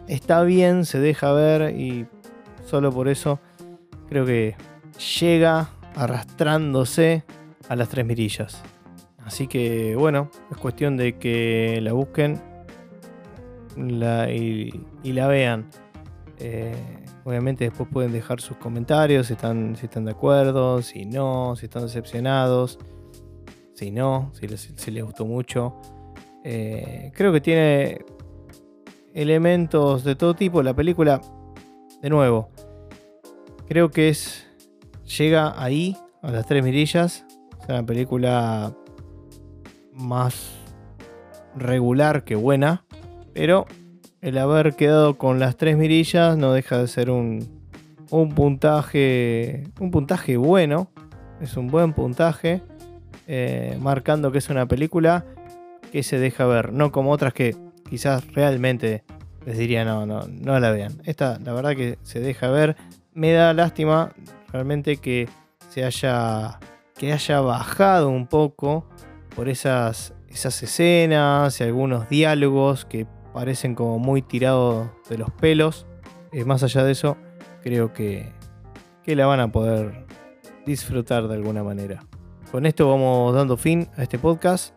está 0.08 0.44
bien, 0.44 0.86
se 0.86 1.02
deja 1.02 1.34
ver 1.34 1.76
y 1.78 2.08
solo 2.66 2.94
por 2.94 3.10
eso 3.10 3.42
creo 4.08 4.26
que 4.26 4.56
llega 5.20 5.70
arrastrándose 5.96 7.26
a 7.72 7.76
las 7.78 7.88
tres 7.88 8.06
mirillas. 8.06 8.62
Así 9.20 9.48
que 9.48 9.96
bueno, 9.96 10.30
es 10.52 10.58
cuestión 10.58 10.98
de 10.98 11.18
que 11.18 11.80
la 11.82 11.94
busquen 11.94 12.42
y, 13.78 15.14
la 15.14 15.28
vean. 15.28 15.70
Eh, 16.38 16.76
obviamente 17.24 17.64
después 17.64 17.88
pueden 17.90 18.12
dejar 18.12 18.42
sus 18.42 18.58
comentarios 18.58 19.28
si 19.28 19.34
están, 19.34 19.78
si 19.78 19.86
están 19.86 20.04
de 20.04 20.12
acuerdo, 20.12 20.82
si 20.82 21.06
no, 21.06 21.56
si 21.56 21.68
están 21.68 21.84
decepcionados, 21.84 22.78
si 23.74 23.90
no, 23.90 24.34
si 24.34 24.48
les, 24.48 25.06
gustó 25.06 25.26
mucho. 25.26 25.80
Eh, 26.44 27.14
creo 27.16 27.32
que 27.32 27.40
tiene 27.40 28.04
elementos 29.14 30.04
de 30.04 30.16
todo 30.16 30.34
tipo. 30.34 30.62
La 30.62 30.74
película, 30.74 31.22
de 32.02 32.10
nuevo, 32.10 32.50
creo 33.66 33.90
que 33.92 34.10
es. 34.10 34.46
Llega 35.18 35.62
ahí, 35.62 35.96
a 36.22 36.32
las 36.32 36.46
tres 36.46 36.66
mirillas. 36.66 37.26
Es 37.62 37.70
una 37.70 37.86
película 37.86 38.74
más 39.94 40.52
regular 41.56 42.24
que 42.24 42.36
buena. 42.36 42.86
Pero 43.34 43.66
el 44.22 44.38
haber 44.38 44.76
quedado 44.76 45.18
con 45.18 45.40
las 45.40 45.58
tres 45.58 45.78
mirillas 45.78 46.38
no 46.38 46.54
deja 46.54 46.78
de 46.78 46.88
ser 46.88 47.10
un, 47.10 47.62
un 48.10 48.34
puntaje. 48.36 49.64
Un 49.80 49.92
puntaje 49.92 50.38
bueno. 50.38 50.92
Es 51.40 51.58
un 51.58 51.68
buen 51.68 51.94
puntaje. 51.94 52.62
Eh, 53.28 53.78
marcando 53.80 54.32
que 54.32 54.40
es 54.40 54.50
una 54.50 54.66
película 54.66 55.26
que 55.92 56.04
se 56.04 56.20
deja 56.20 56.46
ver. 56.46 56.74
No 56.74 56.92
como 56.92 57.12
otras 57.12 57.34
que 57.34 57.56
quizás 57.90 58.26
realmente 58.34 59.04
les 59.46 59.58
diría 59.58 59.86
no, 59.86 60.06
no, 60.06 60.22
no 60.28 60.60
la 60.60 60.72
vean. 60.72 60.94
Esta, 61.06 61.40
la 61.40 61.54
verdad 61.54 61.76
que 61.76 61.98
se 62.04 62.20
deja 62.20 62.50
ver. 62.50 62.76
Me 63.14 63.32
da 63.34 63.54
lástima 63.54 64.14
realmente 64.52 64.98
que 64.98 65.28
se 65.70 65.84
haya, 65.84 66.60
que 67.02 67.12
haya 67.12 67.42
bajado 67.42 68.10
un 68.10 68.28
poco 68.28 68.86
por 69.36 69.50
esas, 69.50 70.14
esas 70.30 70.62
escenas 70.62 71.60
y 71.60 71.64
algunos 71.64 72.08
diálogos 72.10 72.86
que 72.86 73.08
parecen 73.34 73.74
como 73.74 73.98
muy 73.98 74.22
tirados 74.22 74.88
de 75.10 75.18
los 75.18 75.32
pelos. 75.32 75.88
Más 76.46 76.62
allá 76.62 76.84
de 76.84 76.92
eso, 76.92 77.18
creo 77.64 77.92
que, 77.92 78.32
que 79.02 79.16
la 79.16 79.26
van 79.26 79.40
a 79.40 79.52
poder 79.52 80.06
disfrutar 80.64 81.28
de 81.28 81.34
alguna 81.34 81.64
manera. 81.64 82.06
Con 82.52 82.68
esto 82.68 82.88
vamos 82.88 83.34
dando 83.34 83.58
fin 83.58 83.90
a 83.98 84.04
este 84.04 84.20
podcast. 84.20 84.76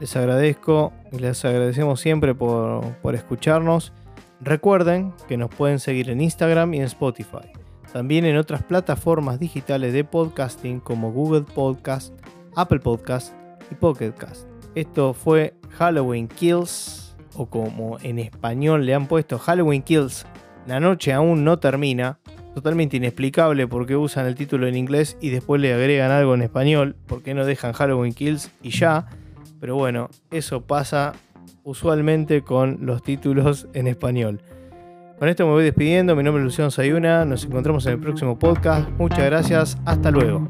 Les 0.00 0.14
agradezco 0.16 0.92
y 1.12 1.18
les 1.18 1.42
agradecemos 1.46 1.98
siempre 1.98 2.34
por, 2.34 2.84
por 2.96 3.14
escucharnos. 3.14 3.94
Recuerden 4.38 5.14
que 5.28 5.38
nos 5.38 5.48
pueden 5.48 5.78
seguir 5.78 6.10
en 6.10 6.20
Instagram 6.20 6.74
y 6.74 6.80
en 6.80 6.84
Spotify. 6.84 7.63
También 7.94 8.24
en 8.24 8.36
otras 8.36 8.64
plataformas 8.64 9.38
digitales 9.38 9.92
de 9.92 10.02
podcasting 10.02 10.80
como 10.80 11.12
Google 11.12 11.42
Podcast, 11.42 12.12
Apple 12.56 12.80
Podcast 12.80 13.32
y 13.70 13.76
Pocket 13.76 14.10
Cast. 14.10 14.48
Esto 14.74 15.14
fue 15.14 15.54
Halloween 15.70 16.26
Kills, 16.26 17.14
o 17.36 17.46
como 17.46 17.98
en 18.00 18.18
español 18.18 18.84
le 18.84 18.96
han 18.96 19.06
puesto 19.06 19.38
Halloween 19.38 19.82
Kills, 19.84 20.26
la 20.66 20.80
noche 20.80 21.12
aún 21.12 21.44
no 21.44 21.60
termina. 21.60 22.18
Totalmente 22.52 22.96
inexplicable 22.96 23.68
porque 23.68 23.94
usan 23.94 24.26
el 24.26 24.34
título 24.34 24.66
en 24.66 24.74
inglés 24.74 25.16
y 25.20 25.30
después 25.30 25.60
le 25.60 25.72
agregan 25.72 26.10
algo 26.10 26.34
en 26.34 26.42
español, 26.42 26.96
porque 27.06 27.32
no 27.32 27.46
dejan 27.46 27.74
Halloween 27.74 28.12
Kills 28.12 28.50
y 28.60 28.70
ya. 28.70 29.06
Pero 29.60 29.76
bueno, 29.76 30.10
eso 30.32 30.62
pasa 30.62 31.12
usualmente 31.62 32.42
con 32.42 32.78
los 32.80 33.04
títulos 33.04 33.68
en 33.72 33.86
español. 33.86 34.40
Con 35.18 35.28
esto 35.28 35.46
me 35.46 35.52
voy 35.52 35.64
despidiendo. 35.64 36.16
Mi 36.16 36.22
nombre 36.22 36.42
es 36.42 36.44
Luciano 36.44 36.70
Sayuna. 36.70 37.24
Nos 37.24 37.44
encontramos 37.44 37.86
en 37.86 37.92
el 37.94 38.00
próximo 38.00 38.38
podcast. 38.38 38.88
Muchas 38.98 39.24
gracias. 39.24 39.78
Hasta 39.84 40.10
luego. 40.10 40.48